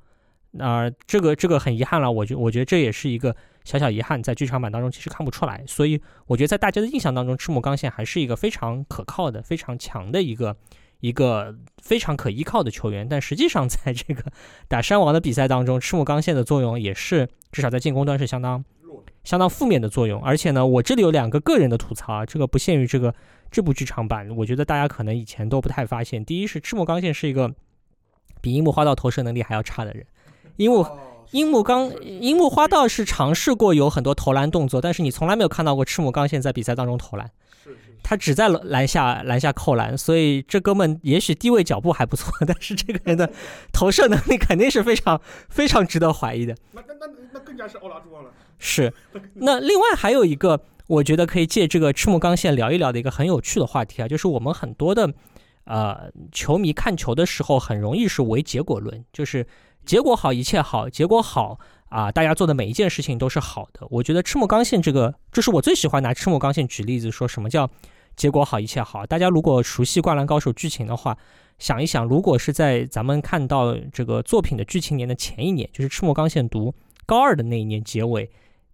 [0.59, 3.35] 那这个这个很遗憾了，我觉我觉得这也是一个
[3.65, 10.57] 小小遗憾，在剧场版当中其实看不出来，所以我觉得在大家的印象当中，赤木刚宪还是一个非常可靠的、非常强的一个
[11.01, 14.25] 一个非常可依靠的球员，但实际上在这个
[14.69, 18.65] 打山王的比赛当中，赤木刚宪的作用也是至少在进攻端是相当
[19.25, 23.15] 相当负面的作用，而且呢，我这里有两个个人的吐槽，这个不限于这个。
[23.51, 26.23] 这部剧场版，我觉得大家可能以前都不太发现。
[26.23, 27.51] 第一是赤木刚宪是一个
[28.43, 30.05] 比樱木花道投射能力还要差的人。
[30.59, 30.87] 樱木
[31.31, 37.31] 樱木刚樱木花道是尝试过有很多投篮动作，但是你从来没有看到过赤木刚宪在比赛当中投篮。
[38.03, 43.31] 他只在篮下篮下扣篮，所以这哥们也许低位脚步还不错， 但是这个人的
[43.73, 46.55] 投射能力肯定是非常非常值得怀疑的。
[46.73, 48.31] 那那那那更加是奥拉朱旺了。
[48.59, 48.93] 是。
[49.35, 50.61] 那另外还有一个。
[50.89, 55.13] 我觉得可以借这个赤木刚宪聊一聊的一个很有趣的话题啊，就是我们很多的
[55.65, 59.47] 呃球迷看球的时候很容易是唯结果论，就是
[59.89, 61.59] 结果好一切好，结果好
[61.89, 63.87] 啊，大家做的每一件事情都是好的。
[63.89, 67.71] 我觉得赤木刚宪这个，这是我最喜欢拿赤木刚宪举例子，说什么叫
[68.15, 69.07] 结果好一切好。
[69.07, 71.17] 大家如果熟悉《灌篮高手》剧情的话，
[71.59, 76.75] 想一想，如果是在咱们看到这个作品的剧情年的前一年，就是赤木刚宪读
[77.07, 78.31] 高二的那一年结尾。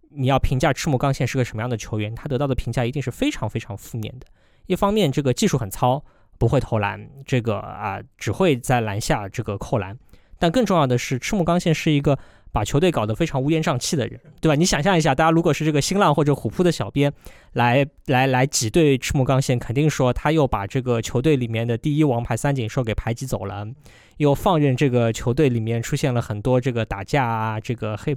[0.09, 4.27] 你要评价赤木刚宪是个什么样的球员，他得到的评价一定是非常非常负面的。
[4.65, 6.03] 一方面，这个技术很糙，
[6.37, 9.97] 不会投篮，这个啊只会在篮下这个扣篮。
[10.39, 12.17] 但更重要的是，赤木刚宪是一个。
[12.51, 14.55] 把球队搞得非常乌烟瘴气的人，对吧？
[14.55, 17.11] 你想象一下，大家如果是这个新浪或者虎扑的小编，
[17.51, 23.67] 来来来挤兑赤木刚宪，肯定说他又把这个球队里面的第一王牌三井寿给排挤走了，
[24.15, 28.15] 又放任这个球队里面出现了很多这个打架啊、这个黑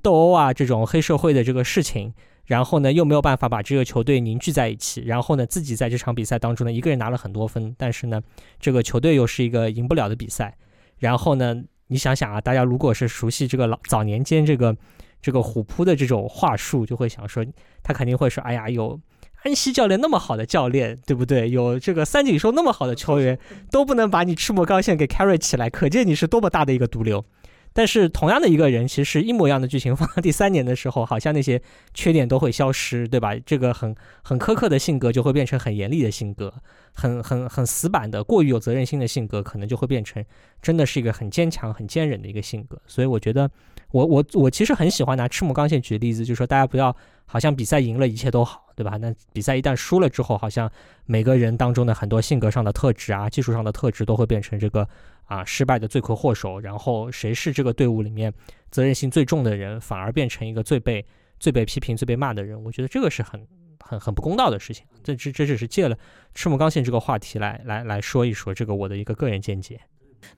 [0.00, 2.14] 斗殴啊这种黑社会的这个事情，
[2.46, 8.22] 然后呢又没有办法把这个球队凝聚在一起，然后呢自己在这场比赛当中呢一个人拿了很多分，但是呢
[8.60, 10.56] 这个球队又是一个赢不了的比赛，
[11.00, 11.64] 然后呢。
[11.92, 14.76] 你想想啊，大家如果是熟悉这个老早年间这个
[15.20, 17.44] 这个虎扑的这种话术，就会想说，
[17.82, 19.00] 他肯定会说，哎呀，有
[19.42, 21.50] 安西教练那么好的教练，对不对？
[21.50, 23.36] 有这个三井寿那么好的球员，
[23.72, 27.24] 都不能把你赤木刚宪给 carry 起来，可见你是多么大的一个毒瘤。
[27.72, 31.60] 但是同样的一个人，其实一模一样的剧情放到第三年的时候，好像那些
[31.94, 33.34] 缺点都会消失，对吧？
[33.46, 36.52] 这个很很苛刻的性格就会变成很严厉的性格，
[36.92, 40.24] 很很很死板的、过于有责任心的性格，可能就会变成
[40.60, 42.80] 真的是一个很坚强、很坚韧的一个性格。
[42.86, 43.48] 所以我觉得，
[43.92, 46.94] 我我我其实很喜欢拿赤木刚宪举例子，就是说大家不要
[47.26, 48.96] 好像比赛赢了一切都好，对吧？
[48.96, 50.70] 那比赛一旦输了之后，好像
[51.04, 54.88] 每个人当中的很多性格上的特质啊、技术上的特质都会变成这个。
[55.26, 58.34] 啊，失败的罪魁祸首，然后谁是这个队伍里面
[58.72, 61.06] 责任心最重的人，反而变成一个最被
[61.38, 62.60] 最被批评、最被骂的人？
[62.64, 63.46] 我觉得这个是很
[63.78, 64.84] 很很不公道的事情。
[65.04, 65.96] 这这这只是借了
[66.34, 69.80] 赤木刚宪这个话题来来来说一说这个我的一个个人见解。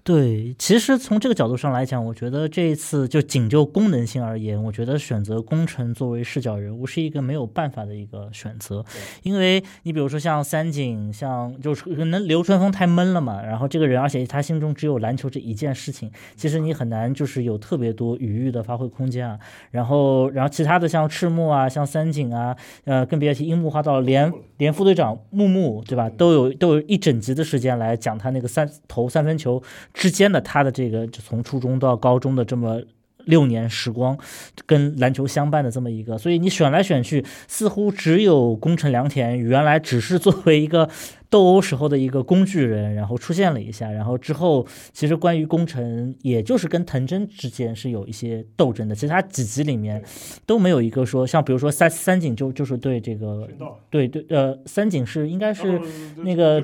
[0.05, 8.85] 对，其实从这个角度上来讲，我觉得这一次就仅就功能性而言，我觉得选择工程作为视角人物是一个没有办法的一个选择，
[9.23, 19.39] 因为你比如说像三井，像就是可能流川枫太闷了嘛，然后这个人，而且他心中只有篮球这一件事情，其实你很难就是有特别多余裕的发挥空间啊。
[19.71, 29.63] 然后，然后其他的像赤木啊，像三井啊，呃，更别提樱木花道，连连副队长木木，对吧，都有都有一整集的时间来讲他那个三投三分球。
[29.95, 32.83] 之间的他的这个就从初中到高中的这么
[33.25, 34.19] 六年时光，
[34.67, 40.89] 跟篮球相伴的这么一个，所以你选来选去，似乎只有宫城良田原来只是作为一个
[41.33, 48.95] 斗殴时候的一个工具人，然后出现了一下，然后之后其实关于工程，也就是跟藤真之间是有一些斗争的。
[48.95, 50.05] 其实他几集里面
[50.45, 53.49] 都没有一个说，像比如说三三井就就是对这个
[53.89, 55.81] 对对呃三井是应该是
[56.17, 56.63] 那个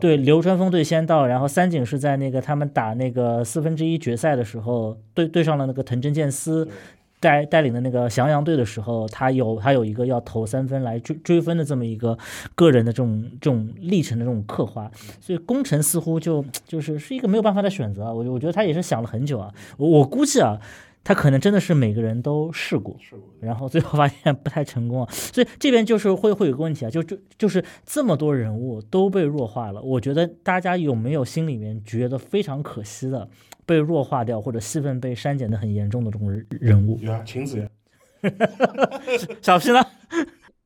[0.00, 6.66] 对流川枫对仙道，然后三井是在那个他们打那个四分之一决赛的时候对对上了那个藤真健司。
[7.20, 12.16] 带带领的那个翔阳队的时候，他有他有一个要投三分来追追分的这么一个
[12.54, 14.90] 个人的这种这种历程的这种刻画，
[15.20, 18.04] 所以工程似乎就就是是一个没有办法的选择。
[18.04, 20.58] 我我觉得他也是想了很久啊，我我估计啊，
[21.02, 22.96] 他可能真的是每个人都试过，
[23.40, 25.08] 然后最后发现不太成功啊。
[25.12, 33.28] 所以这边就是会会有个问题啊，就就就是这么多人物都被弱化了，我觉得大家有没有心里面觉得非常可惜的？
[33.64, 37.68] 被弱化掉或者戏份被删减的很严重的这种人物，有啊，晴子呀，
[39.42, 39.84] 小皮呢？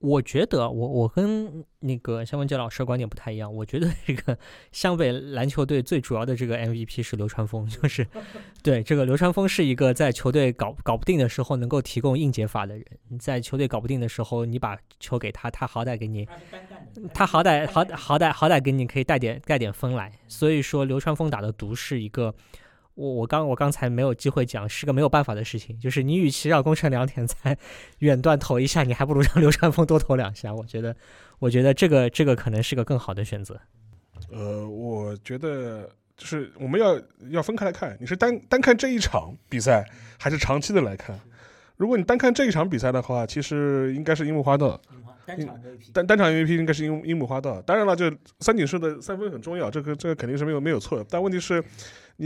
[0.03, 3.53] 我觉得我我跟那个肖文杰老师观点不太一样。
[3.55, 4.37] 我觉得这个
[4.73, 8.07] 湘北篮球队最主要的这个 MVP 是流川枫，就是
[8.63, 12.85] 对这个流川枫是一个在球队搞搞不定的时候能够提供硬解法的人。
[13.19, 16.29] 在球队搞不定的时候，你把球给他，他好歹给你，
[17.15, 20.11] 他好歹好好歹好歹给你可以带点带点分来。
[20.29, 22.35] 所以说流川枫打的毒是一个。
[22.95, 25.79] 我我刚我刚才没有机会讲，是个没有办法的事情。
[25.79, 27.57] 就是你与其让宫城良田 在
[27.99, 30.55] 远端投一下，你还不如让流川枫多投两下。
[30.55, 30.95] 我觉得，
[31.39, 33.59] 我觉得这个这个可能是个更好的选择。
[34.31, 39.85] 呃，我觉得就是我们要要分开来看，你是单单看这一场比赛，
[40.19, 41.19] 还是长期的来看？
[41.77, 44.81] 如果你单看这一场比赛的话，其实应该是樱木花道。
[45.25, 47.63] 单场 MVP，单单场 MVP 应该是樱樱木花道。
[47.63, 51.07] 当然了，就三井寿的三分很重要，这个这个肯定是没有没有错的。
[51.09, 51.63] 但问题是，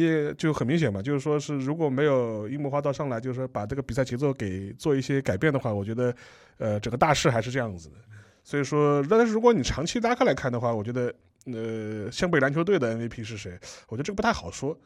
[0.05, 6.15] 也就很明显嘛，就是说是如果没有樱木花道上来，就是说把这个比赛节奏给做一些改变的话，我觉得，
[6.59, 7.95] 呃，整个大势还是这样子的。
[8.45, 11.15] 所以说，但是如果你长期拉开来看的话，我觉得，
[11.47, 13.59] 呃，湘北篮球队的 MVP 是谁？
[13.89, 14.79] 我觉得这个不太好说。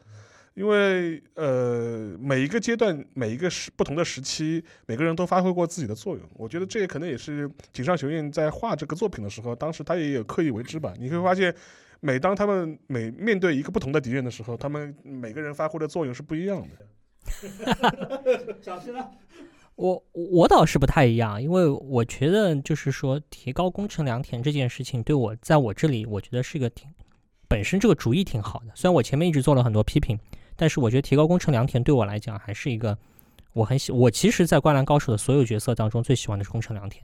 [0.53, 6.29] 因为呃，每一个阶段、每一个时不同的时期，每个人都发挥过自己的作用。
[6.33, 10.93] 我觉得这也可能也是井上雄彦在画这个作品的时候，当时他也有刻意为之吧。
[10.99, 11.55] 你会发现，
[12.01, 16.67] 每当他们每面对一个不同的敌人的时候，他们每个人发挥的作用是不一样的。
[18.61, 19.09] 小心了？
[19.75, 26.89] 我我倒是不太一样，因为我觉得就是说，提高工程良田这件事情，对我在我这里，我觉得是一个挺
[27.47, 28.73] 本身这个主意挺好的。
[28.75, 30.19] 虽然我前面一直做了很多批评。
[30.53, 32.95] 但是我觉得提高工程良田对我来讲还是一个
[33.53, 37.01] 我很喜我其实，在灌篮高手的所有角色当中最喜欢的是工程良田，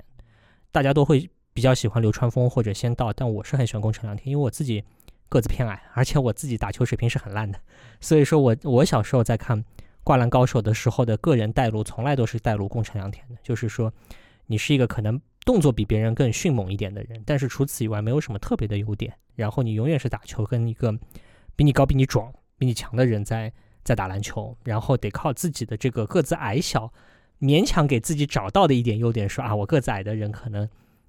[0.71, 1.27] 大家都会
[1.57, 4.83] 比较喜欢流川枫或者仙道，但我是很喜欢宫城良田，因为我自己
[5.27, 7.59] 个子偏矮，而且我自己打球水平是很烂的，
[7.99, 9.65] 所以说我我小时候在看
[10.03, 13.91] 灌篮高手的时候的个人带路从来都是带路宫城良田的，就是说
[14.45, 20.95] 你是一个可能动作比别人更迅猛一点的人，但是除此以外没有什么特别的优点，然后你永远是打球跟一个
[21.55, 22.31] 比你高比你壮。
[22.59, 23.53] 比你强的人在
[23.83, 26.91] 在打篮球，然后得靠自己的这个个子矮小，
[27.39, 30.67] 勉强给自己找到的一点优点，说啊，我个子矮的人可能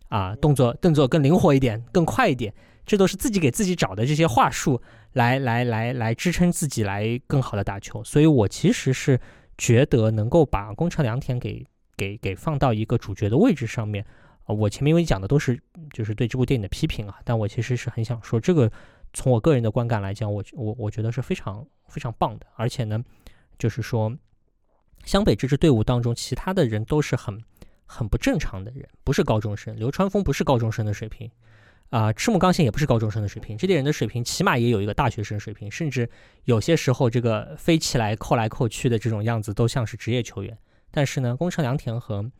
[0.09, 2.52] 啊动作动作更灵活一点，更快一点，
[2.84, 4.80] 这都是自己给自己找的这些话术，
[5.12, 8.02] 来来来来支撑自己来更好的打球。
[8.04, 9.20] 所以我其实是
[9.56, 11.64] 觉得能够把宫城良田给
[11.96, 14.04] 给给放到一个主角的位置上面，
[14.44, 15.61] 啊，我前面因为讲的都是
[15.92, 18.70] 就是对这部电影的批评啊，但我其实是很想说这个。
[19.14, 23.02] 从我个人的观感来讲，我我我觉得是非常非常棒的，而且呢，
[23.59, 24.14] 就是说，
[25.02, 27.42] 湘北这支队伍当中，其他的人都是很
[27.89, 29.74] 很不正常的人，不是高中生。
[29.74, 31.28] 流川枫不是高中生的水平，
[31.91, 36.09] 啊，赤木刚宪也不是高中生的水平，这些人的水平起码也有一个大学生水平，甚至
[36.45, 40.57] 有些时候这个飞起来扣来扣去的这种样子都像是职业球员。
[40.91, 42.30] 但是呢，宫城良田和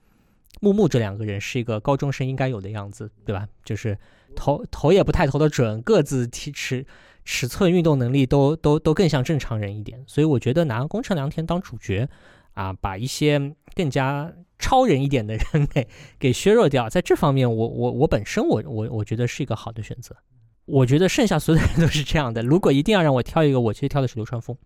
[0.61, 3.49] 木木这两个人是一个高中生应该有的样子，对吧？
[3.64, 3.99] 就是。
[4.36, 6.86] 投投也不太投得准，个子体尺
[7.24, 12.07] 尺寸、运动能力都都都更像正常人一点，所以我觉得拿宫城良田当主角，
[12.53, 15.86] 啊，把一些更加超人一点的人给
[16.18, 20.16] 给削弱掉，在这方面，我我我本身我我我觉得是一个好的选择。
[20.64, 22.42] 我觉得剩下所有的人都是这样的。
[22.42, 24.56] 如果一定要让我挑一个，我其实挑的是流川枫。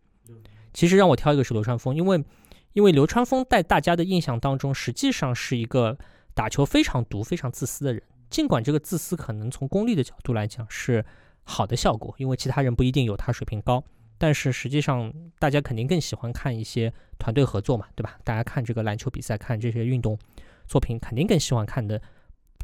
[0.72, 2.24] 其实让我挑一个是流川枫，因为
[2.72, 5.96] 因为流川枫在大家的印象当中，实际上是一个
[6.34, 8.02] 打球非常毒、非常自私的人。
[8.30, 11.04] 尽管这个自私可能从功利的角度来讲是
[11.44, 13.84] 好的效果，因为其他人不一定有他水平高，
[14.16, 16.92] 但是实际上大家肯定更喜欢看一些
[17.22, 18.18] 团队合作嘛，对吧？
[18.24, 20.18] 大家看这个篮球比赛，看这些运动
[20.66, 22.02] 作品，肯定更喜欢看的，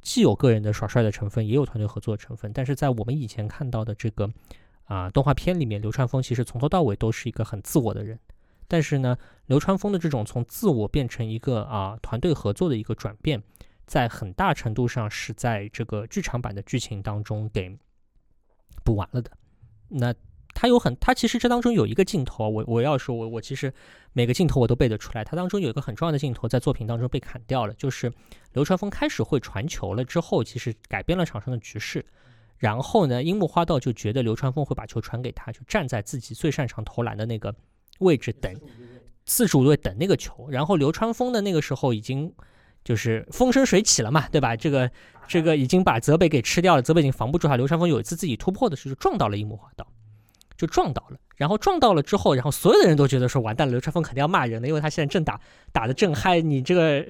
[0.03, 2.53] 既有个人的耍帅的成分，也有团队合作的成分。
[2.53, 4.29] 但是在我们以前看到的这个
[4.87, 8.19] 啊动画片里面，流川枫其实从头到尾都是一个很自我的人。
[8.67, 13.43] 但是呢，流川枫的这种从自我变成一个啊团队合作的一个转变。
[13.87, 17.75] 在很大程度上是在这个剧场版的剧情当中给
[18.85, 19.31] 补完了的。
[19.89, 20.15] 那
[20.61, 23.73] 他有很，他其实这当中有一个镜头，我我要说，我我其实
[24.13, 25.23] 每个镜头我都背得出来。
[25.23, 28.13] 他当中有一个很重要的镜头在作品当中被砍掉了，就是
[28.55, 32.05] 流川枫开始会传球了之后，其实改变了场上的局势。
[32.57, 37.55] 然后呢，樱木花道就觉得流川枫会把球传给他，就站在自己最擅长投篮的那个
[38.01, 38.53] 位置等
[39.27, 40.49] 四十五度等那个球。
[40.51, 42.35] 然后流川枫的那个时候已经
[42.83, 44.57] 就是风生水起了嘛，对吧？
[44.57, 44.91] 这个
[45.29, 47.57] 这个已经把泽北给吃掉了，泽北已经防不住他。
[47.57, 49.87] 流川枫有一次自己突破的时候撞到了樱木花道，
[50.59, 51.17] 就撞到了。
[51.37, 55.41] 然后撞到了之后，然后所有的人都觉得说完蛋了，流川枫肯定要骂人了，因为他现在正打
[55.73, 57.07] 打的正嗨，你这个。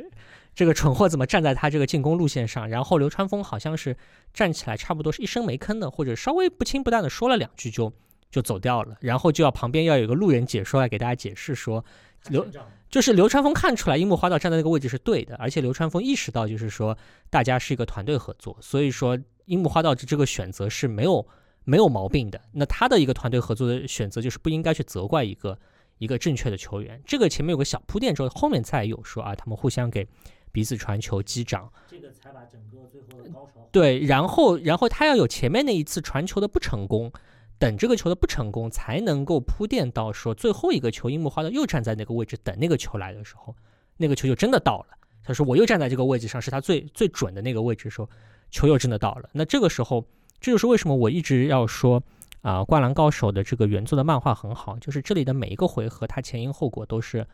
[0.54, 2.68] 这个蠢货怎么站在他这个进攻路线上？
[2.68, 3.96] 然后流川枫好像是
[4.34, 7.92] 站起来，差不多是一声没吭的，或者稍微不轻不淡的说了两句就
[8.28, 8.96] 就走掉了。
[9.00, 11.84] 然后就要旁边要有个路人解说来给大家解释说，
[12.28, 12.44] 流
[12.90, 16.98] 就是流川枫看出来樱木花道站在那个位置是对的，而且流川枫意识到就是说
[17.30, 21.24] 大家是一个团队合作，所以说樱木花道这这个选择是没有
[21.68, 22.40] 没有毛病的。
[22.52, 25.58] 那他的一个团队合作的选择就是不应该去责怪一个
[25.98, 27.00] 一个正确的球员。
[27.06, 30.08] 这个前面有个小铺垫之后，后面再有说啊，他们互相给。
[30.50, 37.12] 彼此传球击掌，这个才把整个最后的高潮对，然后然后他要有前面那一次传球的不成功，
[37.58, 43.54] 等这个球的不成功，才能够铺垫到说最后一个球，樱木花道又站在那个位置等那个球来的时候，
[43.98, 44.86] 那个球就真的到了。
[45.22, 48.08] 他说我又站在这个位置上，是他最最准的那个位置，时候
[48.50, 49.28] 球又真的到了。
[49.34, 50.02] 那这个时候，
[50.40, 52.02] 这就是为什么我一直要说
[52.42, 57.26] 啊，《灌篮高手》的这个原作的漫画很好，就是这里的每一个回合，它前因后果都是。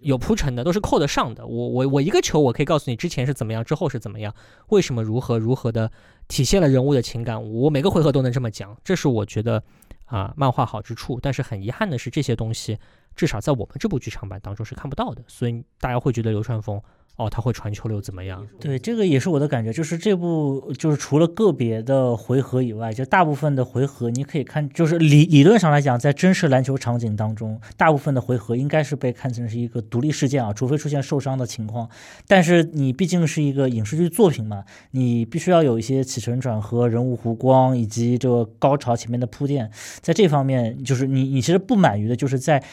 [0.00, 1.46] 有铺陈的，都是扣得上的。
[1.46, 4.34] 我我我一个球，我可以告诉你之前是怎么样，之后是怎么样，
[4.70, 5.88] 为什么如何如何的
[6.26, 7.40] 体现了人物的情感。
[7.52, 9.62] 我每个回合都能这么讲，这是我觉得
[10.06, 11.20] 啊漫画好之处。
[11.22, 12.76] 但是很遗憾的是，这些东西
[13.14, 16.82] 至少在我们这部剧场版当中是看不到的，所以大家会觉得流川枫。
[17.16, 18.44] 哦，他会传球了又怎么样？
[18.58, 31.88] 对，这个也是我的感觉，就是这部就是除了个别的回合以外，就大部分的回合你可以看，就是理理论上来讲，在真实篮球场景当中，大部分的回合应该是被看成是一个独立事件啊，除非出现受伤的情况。
[32.26, 42.64] 但是你毕竟是一个影视剧作品嘛，你必须要有一些起承转合、人物弧光以及这个高潮前面的铺垫，在这方面，就是你你其实不满于的就是在。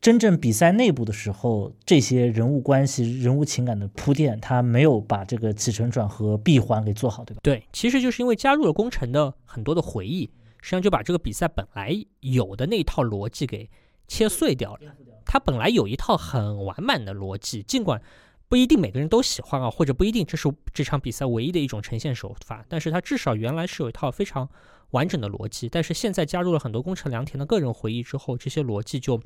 [0.00, 7.40] 真正比赛内部的时候，这些人物关系、人物情感的铺垫，他没有把这个起承转合、闭环给做好，对吧？
[7.42, 10.30] 对，其实就是因为加入了工程的很多的回忆，
[10.60, 13.68] 实际上就把这个比赛本来有的那一套逻辑给
[14.06, 14.94] 切碎掉了。
[15.24, 18.00] 他本来有一套很完满的逻辑，尽管
[18.48, 24.48] 不一定每个人都喜欢啊，或者不一定这是这场比赛唯一的一种呈现手法，但是他至少原来是有一套非常
[24.90, 25.68] 完整的逻辑。
[25.68, 29.20] 但是现在加入了很多工程良田的个人回忆之后，这些逻辑就。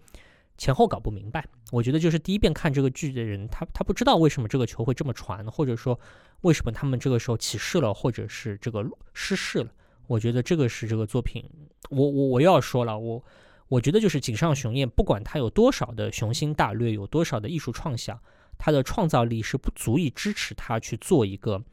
[0.61, 5.99] 前后搞不明白，我觉得就是第一遍看这个剧的人，他他不知道为什么这个球会这么传，或者说
[6.43, 8.85] 为什么他们这个时候起势了，或者是这个
[9.15, 9.73] 失势了。
[10.07, 11.43] 我觉得这个是这个作品，
[11.89, 13.25] 我我我又要说了，我
[13.69, 18.21] 我觉得就是井上雄彦，不管他有多少的雄心大略，有多少的艺术创想，
[18.59, 21.65] 他的创造力是不足以支持他去做一个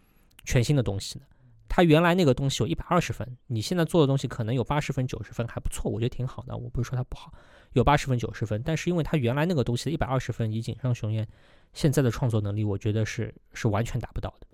[0.45, 1.25] 全新的东西的。
[1.70, 6.55] 他原来那个东西有一百二十分，你现在做的东西可能有八十分、九十分，还不错，我觉得挺好的。
[6.55, 7.32] 我不是说它不好。
[7.74, 11.28] 有八十分、九十分，但是因为他原来那个东西的一百二十分，以井上雄彦
[11.74, 14.47] 现在的创作能力，我觉得是是完全达不到的。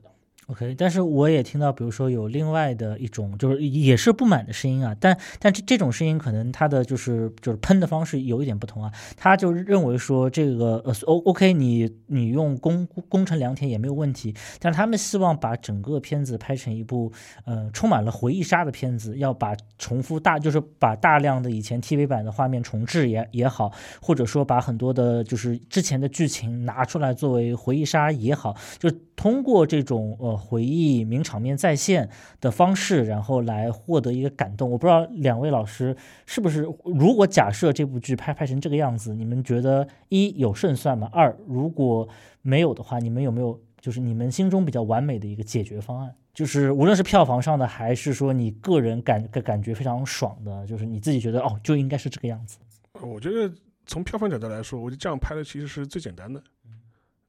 [0.48, 4.94] OK，但是我也听到，比如说有另外的一种，就是也是不满的声音啊。
[5.00, 8.92] 但但这这种声音可能他的就是就是喷的方式有一点不同啊。
[9.16, 17.12] 他就认为说这个呃 O OK，你你用工工程良田也没有问题，但他们希望把整个片子拍成一部
[17.46, 23.72] 呃充满了回忆杀的片子，要把重复大就是把大量的以前 TV 版的画面重置也也好，
[24.02, 30.40] 或者说把很多的就是之前的剧情拿出来作为回忆杀也好，就通过这种呃。
[30.44, 32.10] 回忆名场面再现
[32.40, 34.70] 的方式，然后来获得一个感动。
[34.70, 35.96] 我不知道两位老师
[36.28, 41.10] 是不是，如果假设这部剧拍拍成这个样子，你们觉得一有胜算吗？
[41.12, 42.08] 二如果
[42.42, 46.14] 没有的话，你们有没有就是你们心中比较完美的一个解决方案？
[46.34, 52.60] 就是无论是票房上的，还是说你个人感感觉非常爽的，就是你自己觉得哦，就应该是这个样子。
[53.02, 53.52] 我觉得
[53.88, 56.44] 从票房角度来说，我觉得这样拍的其实是最简单的。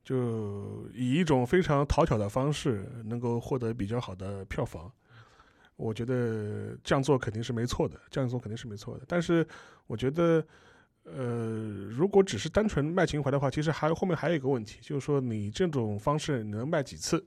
[0.05, 4.93] 就以一种非常讨巧的方式，能够获得比较好的票房，
[5.77, 9.05] 我觉得这样做肯定是没错的，这样做肯定是没错的。
[9.09, 9.47] 但是，
[9.87, 10.47] 我觉得，
[11.05, 17.25] 呃，如果只是单纯卖情怀的话，其实还后面还有一个问题，就是说你这种方式能卖几次？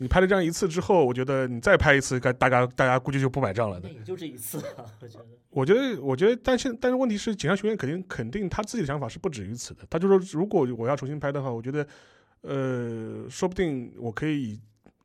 [0.00, 3.78] 你拍了这样一次之后，我觉得你再拍一次，该大家大家估计就不买账了。
[3.82, 5.26] 那也就这一次啊，我觉得。
[5.50, 9.80] 我觉得，我觉得，但是但是问题是，警察学院肯定肯定他自己的想法是不止于此的。
[9.90, 11.86] 他就说，如果我要重新拍的话，我觉得，
[12.40, 14.60] 呃，说不定我可以以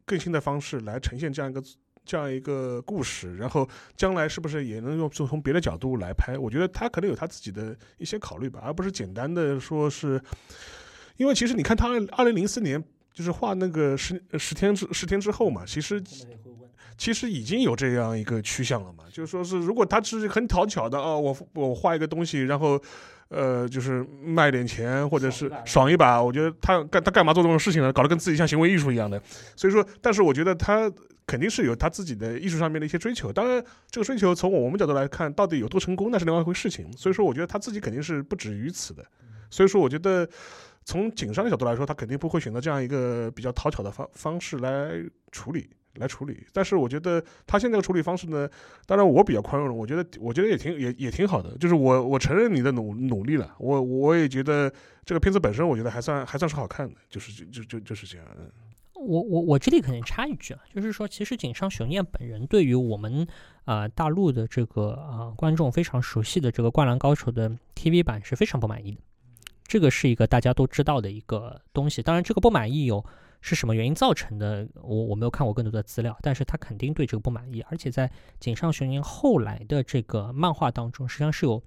[0.06, 1.62] 更新的方式来呈现这样一个
[2.06, 3.68] 这样一个故事，然后
[3.98, 6.38] 将来是不是也能用从从别的角度来拍？
[6.38, 10.22] 我觉得他可能有他自己的一些考虑吧，而不是简单的说是，
[11.18, 12.82] 因为其实你看他二零零四年
[13.16, 16.00] 就是画那个十十天之十天之后嘛，其实
[16.96, 22.80] 其实已经有这样一个趋向了嘛，就是说是如果他只是很讨巧的啊，我我画一个东西，然后。
[23.30, 26.22] 呃，就是卖点钱，或者是爽一把。
[26.22, 27.92] 我觉得他干他干嘛做这种事情呢？
[27.92, 29.20] 搞得跟自己像行为艺术一样的。
[29.56, 30.90] 所以说，但是我觉得他
[31.26, 33.34] 肯定是有他自己的艺术上面的一些追求。
[33.34, 36.86] 当然，这个追求从我们角度来看，到底有多成功，那是另外一回事情。
[36.96, 39.04] 所以说，我觉得他自己肯定是不止于此的。
[39.50, 40.30] 所以说，我觉得
[40.86, 44.92] 从景商的角度来说，他肯定不会选择这样一个比较讨巧的方方式来
[45.32, 45.70] 处理。
[45.98, 48.50] 来处理，但是我觉得他现在的处理方式呢，
[48.86, 54.70] 当然我比较宽容，我觉得我觉得也挺也也挺好的，就是我我承认你的努努力了，我我也觉得
[55.06, 58.28] 这个片子本身我觉得还算还算是好看的，就是就就就就是这样。
[58.94, 63.26] 我我我这里肯定插一句啊，就是说其实井上雄彦本人对于我们
[63.64, 69.02] 啊大陆的这个啊观众非常熟悉的这个《灌篮高手》的 TV 版是非常不满意的，
[69.68, 73.06] 这个是一个大家都知道的一个东西，当然这个不满意有。
[73.42, 74.68] 是什么原因造成的？
[74.82, 77.62] 我我没有看过更多的资料，但是他肯定对这个不满意。
[77.70, 81.62] 而且在井上雄彦后来的这个漫画当中，实际上是有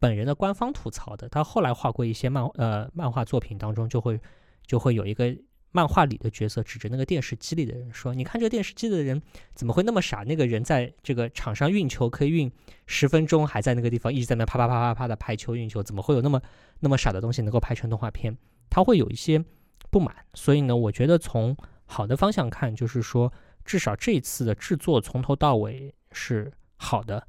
[0.00, 1.28] 本人的官方吐槽的。
[1.28, 4.18] 他后来画过一些漫呃漫画作品当中，就会
[4.66, 5.32] 就会有一个
[5.72, 9.20] 漫画里的角色指着那个电视机里的人说：“你看这个电视机的人
[9.54, 10.22] 怎么会那么傻？
[10.22, 12.52] 那个人在这个场上运球可以运
[12.86, 16.40] 十分钟，还在那个地方一直在那啪啪啪啪啪的排球运球，怎么会有那么
[16.80, 18.38] 那么傻的东西能够拍成动画片？”
[18.70, 19.44] 他会有一些。
[19.90, 21.54] 不满，所以呢，我觉得从
[21.84, 23.30] 好的方向看，就是说，
[23.62, 27.28] 至少这一次的制作从头到尾是好的。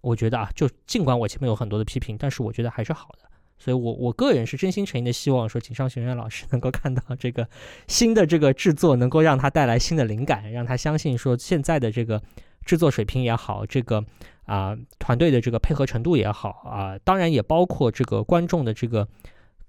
[0.00, 3.29] 我觉得啊，就尽管我前面有很多的批评，但是我觉得还是好的。
[3.60, 7.46] 所以，我我个人是真心诚意的希望说，井上学院老师 能够看到这个
[7.86, 12.20] 新的这个制作，能够让他带来新的灵感，让他相信说现在的这个
[12.64, 14.04] 制作水平也好，这个
[14.46, 19.06] 啊团队的这个配合程度也好啊，当然也包括这个观众的这个。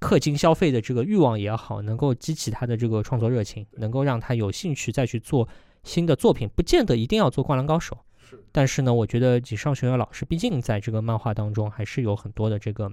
[0.04, 5.48] 氪金消费的这个欲望也好，能够激起他的这个创作热情，能够让他有兴趣再去做
[5.84, 7.96] 新的作品，不见得一定要做《灌篮高手》。
[8.28, 12.92] 是，但是呢，我觉得井上学院老师毕竟在这个漫画当中还是有很多的这个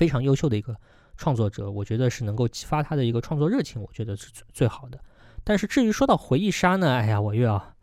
[0.00, 0.74] 非常优秀的一个
[1.18, 4.98] 创作者，我觉得是能够激发他的一个创作热情，我觉得是最最好的。
[5.44, 7.74] 但是至于说到回忆杀呢，哎呀，我又要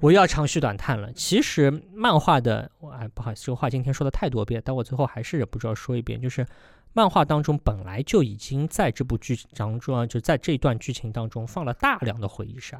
[0.00, 1.12] 我又要长吁短叹了。
[1.12, 6.44] 其实漫画的，我哎不好意思，这个话今天说的太多遍，但我最后还是忍不住要说一遍，就是。
[6.94, 12.78] 漫画当中本来就已经在这部剧当中啊，就在这段剧情当中放了大量的回忆杀，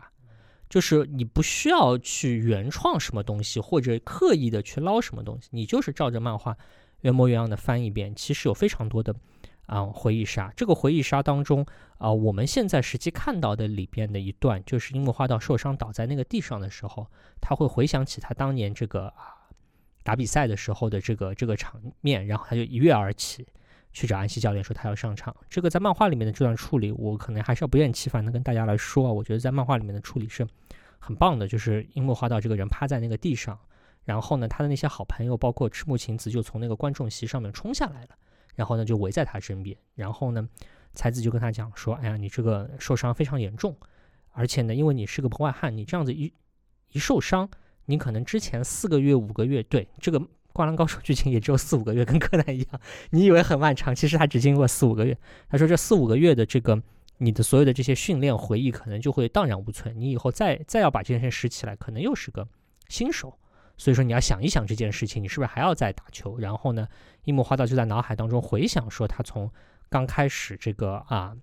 [0.68, 6.55] 就是你不需要去原创什么东西，或者刻意的去捞什么东西，你就是照着漫画
[7.03, 8.12] 原模原样的翻一遍。
[8.16, 9.14] 其实有非常多的
[9.66, 10.53] 啊回忆杀。
[10.57, 11.64] 这个回忆杀当中
[11.98, 17.07] 啊，我们现在实际看到的里边的一段，就是樱木花道受伤倒在那个地上的时候，
[17.40, 19.38] 他会回想起他当年这个啊
[20.03, 23.46] 打比赛的时候的这个这个场面，然后他就一跃而起。
[23.94, 29.12] 去找安西教练说他要上场，这个在漫画里面的这段处理，我可能还是要不厌其烦的跟大家来说。
[29.12, 30.46] 我觉得在漫画里面的处理是
[30.98, 33.59] 很棒的，就是樱木花道这个人趴在那个地上，
[34.05, 38.09] 然后呢，他的那些好朋友，包括赤木晴子，就从那个观众席上面冲下来了，
[38.55, 40.48] 然后呢就围在他身边，然后呢，
[40.92, 43.76] 才子就跟他讲说：“哎呀，你这个受伤非常严重，
[44.30, 46.32] 而且呢，因为你是个门外汉，你这样子一
[46.90, 47.48] 一受伤，
[47.86, 50.20] 你可能之前四个月、五个月，对这个。”
[50.55, 55.16] 灌篮高手剧情也只有四五个月，跟柯南一样，你以为很漫长，其实他只经过四五个月。
[55.48, 56.78] 他说这四五个月的这个
[57.16, 59.98] 你的所有的这些训练回忆，可能就会荡然无存。
[59.98, 62.46] 你以后再再要把这件事拾起来，可能又是个
[62.90, 63.38] 新手。
[63.83, 66.39] 所以说你要想一想这件事情，你是不是还要再打球？
[66.39, 66.87] 然后呢，
[67.24, 69.51] 樱木花道就在脑海当中回想说，他从
[69.89, 71.37] 刚开始这个啊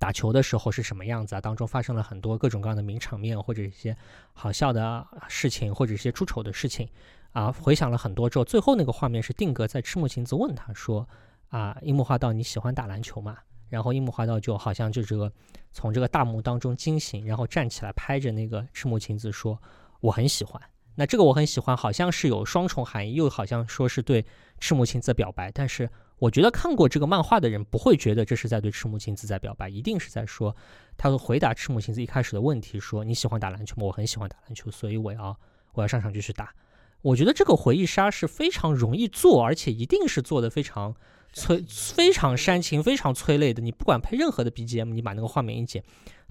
[0.00, 1.40] 打球的时候是什么样子啊？
[1.40, 3.96] 当中发生了很多各种各样的名场面，或者一些
[4.32, 6.88] 好笑的事情，或者一些出丑的事情。
[7.30, 11.08] 啊，回想了很多之后，最后那个画面是定格在赤木晴子问他说
[11.50, 13.38] ：“啊，樱木花道，你喜欢打篮球吗？”
[13.70, 15.32] 然后樱木花道就好像就这个
[15.70, 19.56] 从这个大幕当中惊醒，然后站起来拍着那个赤木晴子说
[20.02, 20.60] ：“我很喜欢。”
[20.96, 24.24] 那这个我很喜欢，好像是有双重含义，又好像说是对
[24.60, 25.50] 赤木晴子表白。
[25.50, 25.88] 但是
[26.18, 30.54] 我觉得看过这个漫画的人不会觉得这是在对赤木晴子在表白，一定是在说
[30.96, 33.86] 他会回答赤木晴子一开始的问题：说你喜欢打篮球吗？
[33.86, 35.36] 我很喜欢打篮球，所以我要
[35.72, 36.54] 我要上场继续打。
[37.00, 40.94] 我觉得这个回忆杀是非常容易做，而且一定是做的非常
[41.32, 43.60] 催、非常煽情、非常催泪的。
[43.62, 45.82] 你不管配任何的 BGM，你把那个画面一剪，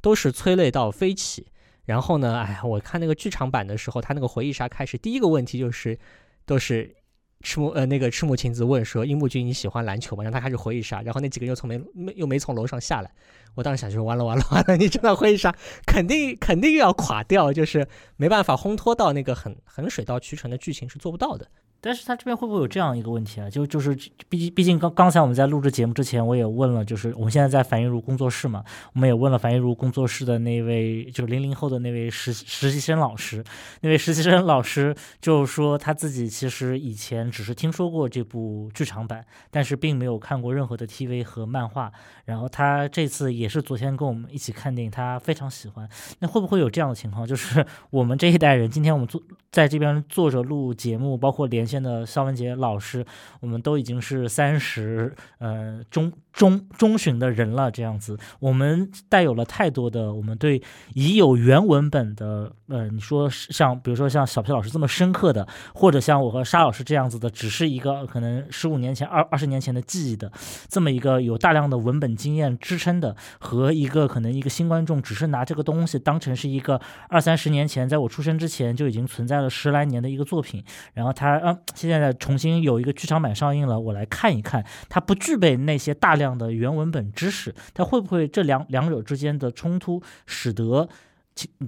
[0.01, 1.47] 都是催泪到飞起。
[1.91, 5.99] 然后呢，哎，我看那个剧场版的时候，他那个回忆杀开始第一个问题就是，
[6.45, 6.95] 都是
[7.41, 10.23] 赤木呃那个赤木晴子问说樱木君你喜欢篮球吗？
[10.23, 13.11] 让他开始回忆杀，然后那几个又从没没又没从楼上下来。
[13.55, 15.53] 我当时想就是完了完了完了，你真的回忆杀
[15.85, 17.85] 肯定肯定又要垮掉，就是
[18.15, 21.45] 没办法烘托到那个很很水到渠成的剧情是做不到的。
[21.83, 23.49] 但是他这边会不会有这样一个问题啊？
[23.49, 23.97] 就就是
[24.29, 28.63] 毕竟毕竟刚刚才我们在录制节目之前，我也问了，就是我们现在在樊玉茹工作室嘛，
[28.93, 33.43] 我们也问了樊玉茹工作室的那位就是零零后的那位实实习生老师，
[33.81, 41.91] 那位实习生老师就说他自己其实以前只是听说过这部剧场版，但是并没有看过任何的 TV 和漫画。
[42.25, 45.89] 然后他这次也是昨天跟我们一起看电影，他非常喜欢。
[46.19, 47.25] 那会不会有这样的情况？
[47.25, 49.19] 就是我们这一代人，今天我们坐
[49.51, 51.65] 在这边坐着录节目，包括连。
[51.71, 53.05] 现的肖文杰老师，
[53.39, 60.61] 我们都已经是三十呃中中中旬的人了，这样子，我们带有了太多的我们对
[60.93, 70.29] 已有原文本的呃，你说像比如说像小皮老师这么深刻的，或者像我和沙老师这样子的，只是一个可能十五年前二二十年前的记忆的
[70.67, 76.79] 这么一个有大量的文本经验支撑的，和一个可能一个新观众只是拿这个东西当成是一个
[77.09, 81.60] 二三十年前在我出生之前就已经存在了十来年的一个作品，然后他嗯。
[81.75, 90.87] 现在重新有一个剧场版上映了，我来看一看，它不具备那些大量的原文本知识，它会不会这两两者之间的冲突，使得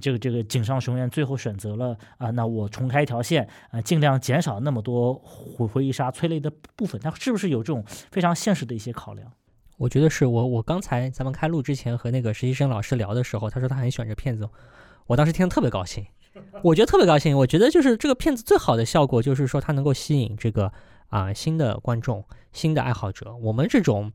[0.00, 9.32] 这个这个井上雄彦最后选择了啊，那我重开一条线啊，尽量减少那么多回回忆杀催泪的部分，它是不是有这种非常现实的一些考量？
[9.76, 14.48] 我觉得是我我刚才咱们开录之前和那个实习生老师聊的时候，他说他很喜欢这片子，
[15.06, 16.06] 我当时听得特别高兴。
[16.62, 17.36] 我觉得特别高兴。
[17.36, 20.72] 我觉得就是这个片子最好的效果，就是说它能够吸引这个
[21.08, 23.34] 啊新的观众、新的爱好者。
[23.36, 24.12] 我们这种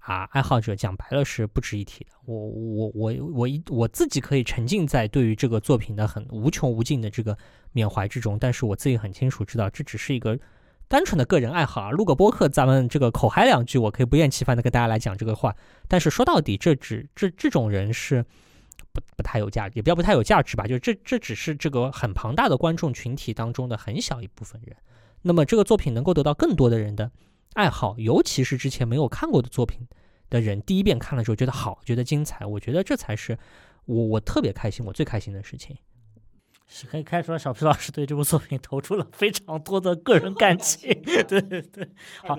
[0.00, 2.10] 啊爱好者，讲白了是不值一提的。
[2.26, 7.36] 我我我我一我自己可以沉浸在对于这个作品的很无穷无尽的这个
[7.72, 10.38] 缅怀之中，但是我自己很清楚知道，这只是一个
[10.86, 11.90] 单纯的个人爱好啊。
[11.90, 15.54] 录个播客，咱们这个口嗨两句，我可以不厌其烦的跟大家来讲这个话。
[15.88, 18.24] 但是说到底，这只这这种人是。
[19.00, 20.66] 不不太有价值，也不要不太有价值吧。
[20.66, 24.76] 就这这只是这个很庞大的观众群体当中的很小一部分人。
[25.22, 27.10] 那么这个作品能够得到更多的人的
[27.54, 29.86] 爱好，尤其是之前没有看过的作品
[30.30, 33.38] 的人，第一遍看了之后觉得好，觉得精彩，我觉得这才是
[33.86, 35.76] 我我特别开心，我最开心的事情。
[36.66, 40.90] 是可以看出来，小皮老师对这部作品投出了非常多的个人感情。
[41.02, 41.88] 对对对，
[42.22, 42.38] 好。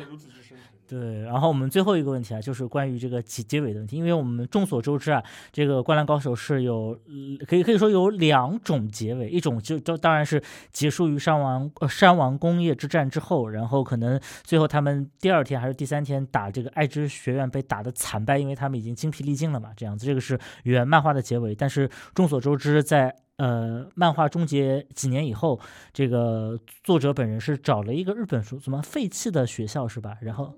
[0.89, 6.99] 对，然后我们最后一个问题啊，就是关于这个结结尾的问题，因为我们众所周知啊，这个《灌篮高手》是有
[7.47, 10.41] 可以可以说有两种结尾，一种就就当然是
[10.71, 21.53] 结束于山王呃山王工业之战之后，然后可能最后他们第二天还是第三天打这个爱知学院被打的惨败，因为他们已经精疲力尽了嘛，这样子，这个是原漫画的结尾。
[21.53, 25.59] 但是众所周知，在呃漫画终结几年以后，
[25.93, 30.17] 这个作者本人是找了一个日本什什么废弃的学校是吧？
[30.21, 30.55] 然后。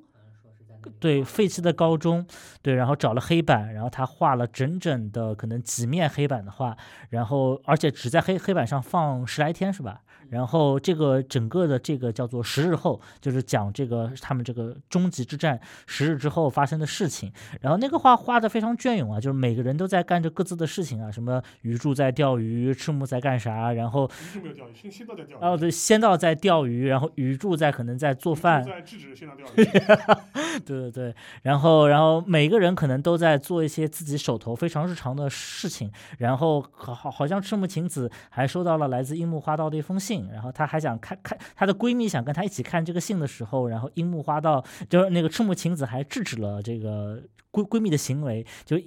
[1.00, 2.26] 对废弃的高中，
[2.62, 6.76] 对，然后找了黑板，然后他画了整整的可能几面黑板的画，
[7.10, 10.02] 然后而且只在黑黑板上放十来天，是吧？
[10.32, 17.30] 然后这个整个的这个叫做十日后，就是讲这个他们这个终极之战十日之后发生的事情。
[17.60, 24.10] 然后那个画画的非常隽永啊，就是每个人都在干着各自的事情啊，什么鱼柱在钓鱼，赤木在干啥，然后
[24.56, 25.44] 钓鱼，先先到在钓鱼。
[25.44, 28.64] 哦，对，仙道在钓鱼，然后鱼柱在可能在做饭。
[28.64, 29.66] 在制止仙道钓鱼。
[30.66, 40.21] 对对对，然后然后每个人可能都在做一些自己手头非常日常的事情，然后好好好像赤木晴子还收到了来自樱木花道的一封信。
[40.30, 47.22] 然后她还想看看她的闺蜜想跟她一起看这个信的时候，然后樱木花道就是那个赤木晴子还制止了这个
[47.52, 48.78] 闺闺蜜的行为，就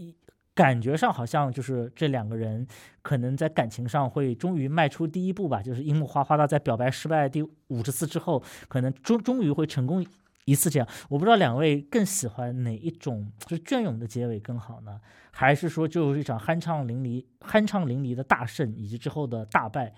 [0.54, 2.64] 感觉上好像就是这两个人
[3.02, 5.60] 可能在感情上会终于迈出第一步吧。
[5.60, 10.06] 就是樱木花花道在表白失败第五十次之后，可能终终于会成功
[10.44, 10.86] 一次这样。
[11.08, 15.00] 我不知道两位更喜欢哪一种，就是隽永的结尾更好呢，
[15.32, 19.92] 还是说就是一场酣畅淋漓、酣畅淋漓的大胜以及之后的大败？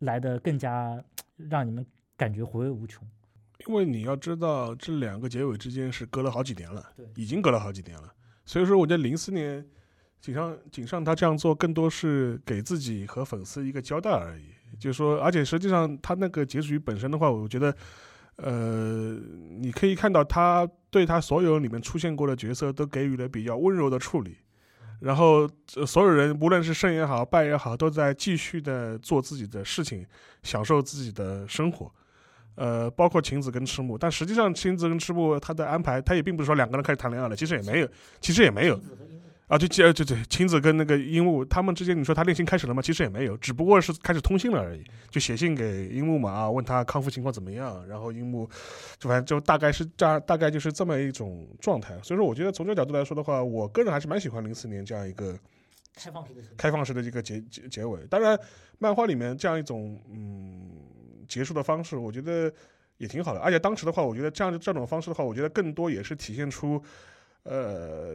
[0.00, 1.02] 来的更加
[1.36, 1.84] 让你们
[2.16, 3.06] 感觉回味无穷，
[3.66, 8.12] 因为你要知道这两个结尾之间是隔了好几年了，对，已经隔了好几年了。
[8.44, 9.64] 所以说，我觉得零四年
[10.20, 14.44] 井上井上他这样做更多是给自己和粉丝一个交代而已。
[14.78, 17.74] 就是说，而且实际上他那个结局本身的话，我觉得，
[18.36, 19.14] 呃，
[19.58, 24.36] 你可以看到他对他所有里面出现过的角色都给予了比较温柔的处理。
[25.00, 25.48] 然后
[25.86, 30.04] 所有人，无论是胜也好，败也好，都在继续的做自己的事情，
[30.42, 31.90] 享受自己的生活。
[32.56, 37.88] 呃，包括晴子跟赤木，但实际上晴子跟赤木他的安排，他也并不是说两个人开始谈恋爱了，其实也没有，
[38.20, 38.80] 其实也没有。
[39.48, 42.82] 啊，就接就对，晴子跟那个樱木他们之间，你说他恋情开始了吗？
[42.82, 48.46] 其实也没有，只不过是开始通信了而已，就写信给樱木嘛啊，问他康复情况怎么样，然后樱木
[48.98, 51.98] 就反正就大概是这样，大概就是这么一种状态。
[52.02, 55.34] 所以说，我觉得从这个角度来说的话，我个人还是蛮喜欢零四年这样一个
[55.96, 58.06] 开放式的开放式的一个结结结尾。
[58.10, 58.38] 当然，
[58.78, 60.70] 漫画里面这样一种嗯
[61.26, 62.52] 结束的方式，我觉得
[62.98, 63.40] 也挺好的。
[63.40, 66.78] 而且当时的话，我觉得这样这种方式的话，我觉得更多也是体现出。
[67.48, 68.14] 呃，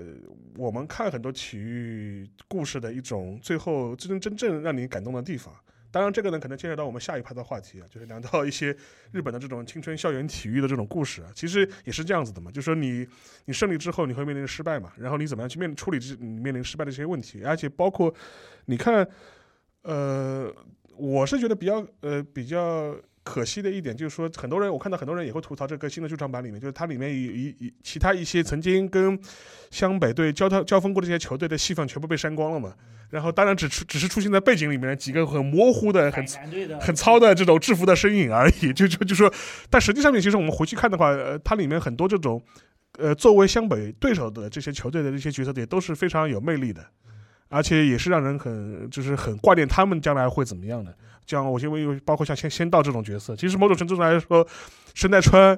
[0.58, 5.52] 我们看很多体育故事的一种最后真真正让你感动的地方。
[5.90, 8.76] 当然，这个呢可能牵扯到我们下一趴的话题啊，就是聊到一些
[9.12, 12.52] 日本的这种青春校园体育的这种故事啊，其实也是这样子的嘛。
[12.52, 13.08] 就是说你
[13.46, 18.14] 你胜利之后你会面临失败嘛，然后你怎么样去面处理这你面临失败的这些问题，而且包括
[18.66, 19.08] 你看，
[19.82, 20.54] 呃，
[20.96, 22.96] 我是觉得比较呃比较。
[23.24, 29.18] 可惜的一点就是说，很多人我看到很多人也会吐槽这个新的剧场版里面，就是它里面以以以其他一些曾经跟
[29.72, 32.74] 湘北队交交交锋过的这些球队的戏份全部被删光了嘛。
[33.10, 36.26] 然后当然只出只是出现在背景里面几个很模糊的、很
[36.82, 38.74] 很糙的这种制服的身影而已。
[38.74, 39.32] 就就就说，
[39.70, 42.44] 但实际上面其实我们回去看的话，呃，它里面很多这种
[42.98, 46.84] 呃作为湘北对手的这些球队的这些角色也都是非常有魅力的，
[47.50, 50.98] 而且也是让人很就是很挂念他们将来会怎么样的。
[51.26, 54.46] 像我因为包括像仙仙道这种角色，其实某种程度上来说，
[54.94, 55.58] 神奈川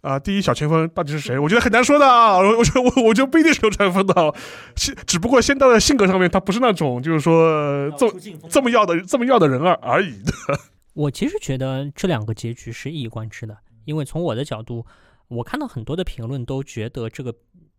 [0.00, 1.38] 啊，第一小前锋到底是谁？
[1.38, 2.36] 我觉得很难说的啊。
[2.38, 4.34] 我我觉得我我就不一定是流川枫的，
[4.74, 10.32] 只只不过仙道的性格上面，他不是那种就是说这么这么要的这么要的人而而已的。
[10.94, 14.84] 我其实觉得这两个结局是一以贯之的，因为从我的角度，
[15.28, 17.32] 我看到很多的评论都觉得这个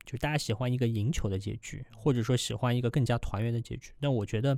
[0.05, 3.91] 就大家喜欢一个赢球的结局，或者说喜欢一个更加团圆的结局。
[4.01, 4.57] 但我觉得。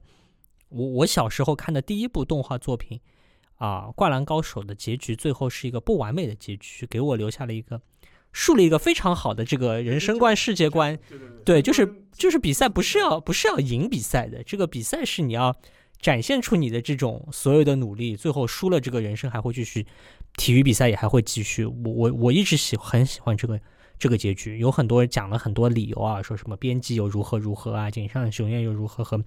[0.69, 2.99] 我我小时候看的第一部动画作品，
[3.55, 7.81] 啊，《灌篮高手》的结局最后是一个不完美的结局，给我留下了一个
[8.31, 10.99] 树立一个非常好的这个人生观、世界观。
[11.45, 15.55] 对，就是就是比赛不是要不是要赢比赛的，这个比赛是你要
[16.01, 19.85] 展现出你的这种所有的努力，最后输了，这个人生还会继续，
[20.35, 21.65] 体育比赛也还会继续。
[21.65, 23.59] 我我我一直喜很喜欢这个
[23.97, 29.23] 这个结局，有很多讲了很多理由啊，说什么编辑又如何如何啊，井上雄彦又如何和。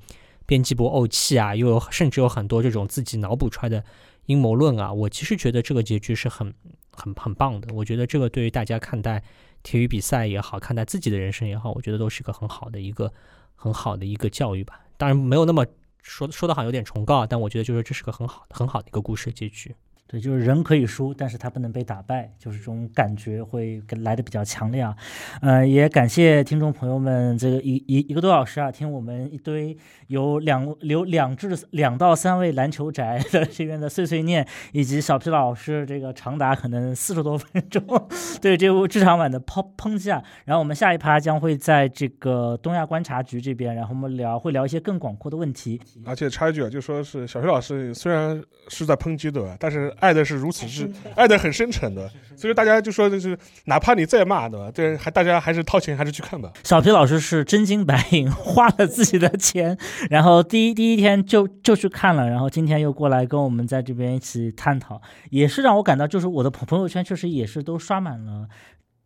[0.48, 3.84] 编辑部怄气啊，又有甚至有很多这种自己脑补出来的
[4.24, 4.90] 阴谋论啊。
[4.90, 6.54] 我其实觉得这个结局是很
[6.90, 7.74] 很很棒的。
[7.74, 9.22] 我觉得这个对于大家看待
[9.62, 13.12] 体育比赛也好，看待自己的人生也好，我觉得都是一个很好的一个
[13.54, 14.80] 很好的一个教育吧。
[14.96, 15.66] 当然没有那么
[16.02, 19.76] 说说的好像有点崇高，但我觉得就是这是个很好很好的一个故事结局。
[20.10, 24.96] 对，就是人可以输，但是他不能被打败，就是这种感觉会来的比较强烈啊。
[25.42, 29.76] 呃，也感谢听众朋友们这个一一一个多小时啊，听我们一堆
[30.06, 37.84] 有两有两至两到三位篮球宅的这边的碎碎念，以及小皮老师这个长达可能四十多分钟
[38.40, 40.24] 对这部剧场版的抨抨击啊。
[40.46, 45.78] 然后我们下一趴将会在这个东亚观察局这边，然后我们聊会聊一些更广阔的问题。
[46.06, 49.94] 而且插一句啊，就说是小皮老师虽然是在抨击对吧，但是。
[50.00, 54.70] 爱的是如此之爱的很深沉的，所以大家就说就是哪怕你再骂对吧？
[54.70, 56.52] 对，还大家还是掏钱还是去看吧。
[56.64, 59.76] 小皮老师是真金白银 花了自己的钱，
[60.10, 65.00] 然后第一第一天就就去看了，然后今天又过来跟我们在这边一起探讨，
[65.30, 68.48] 也是让我感到就是我的朋朋友圈确实也是都刷满了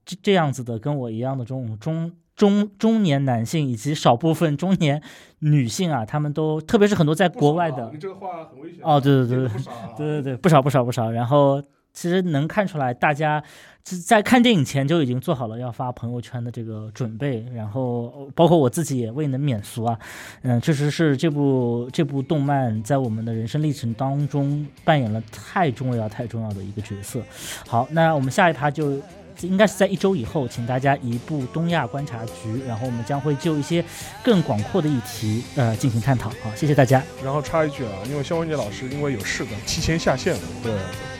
[0.04, 2.12] 这这样子的跟我一样的这种中。
[2.34, 5.02] 中中年男性以及少部分中年
[5.40, 9.62] 女性啊，他们都特别是很多在国外的，你这个话很危险哦，对对对对，
[9.96, 11.10] 对对对，不少不少不少。
[11.10, 13.42] 然后其实能看出来，大家
[13.82, 17.44] 在看电影前就已经做好了要发朋友圈的这个准备。
[17.54, 19.98] 然后包括我自己也未能免俗啊，
[20.42, 27.20] 嗯，确实是这部这部动漫在我们的人生历程当中扮演了太重要太重要的一个角色。
[27.66, 28.98] 好，那我们下一趴就。
[29.40, 33.84] 应该是在一周以后，请大家移步东亚观察局，然后我们将会就一些
[34.22, 36.30] 更广阔的议题呃进行探讨。
[36.42, 37.02] 好，谢谢大家。
[37.24, 40.40] 然后插一句啊，因为肖文杰老师因为有事的提前下线了。
[40.62, 40.72] 对，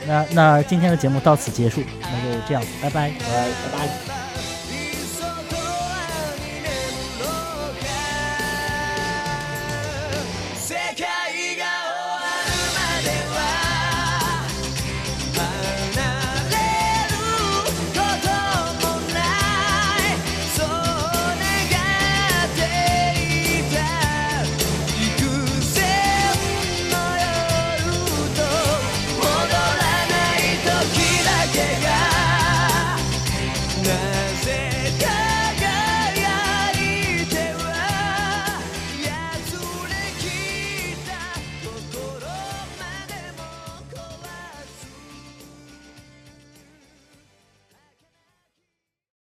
[0.06, 4.21] 那那今天的节目到此结束，那就这样，拜拜，拜拜拜。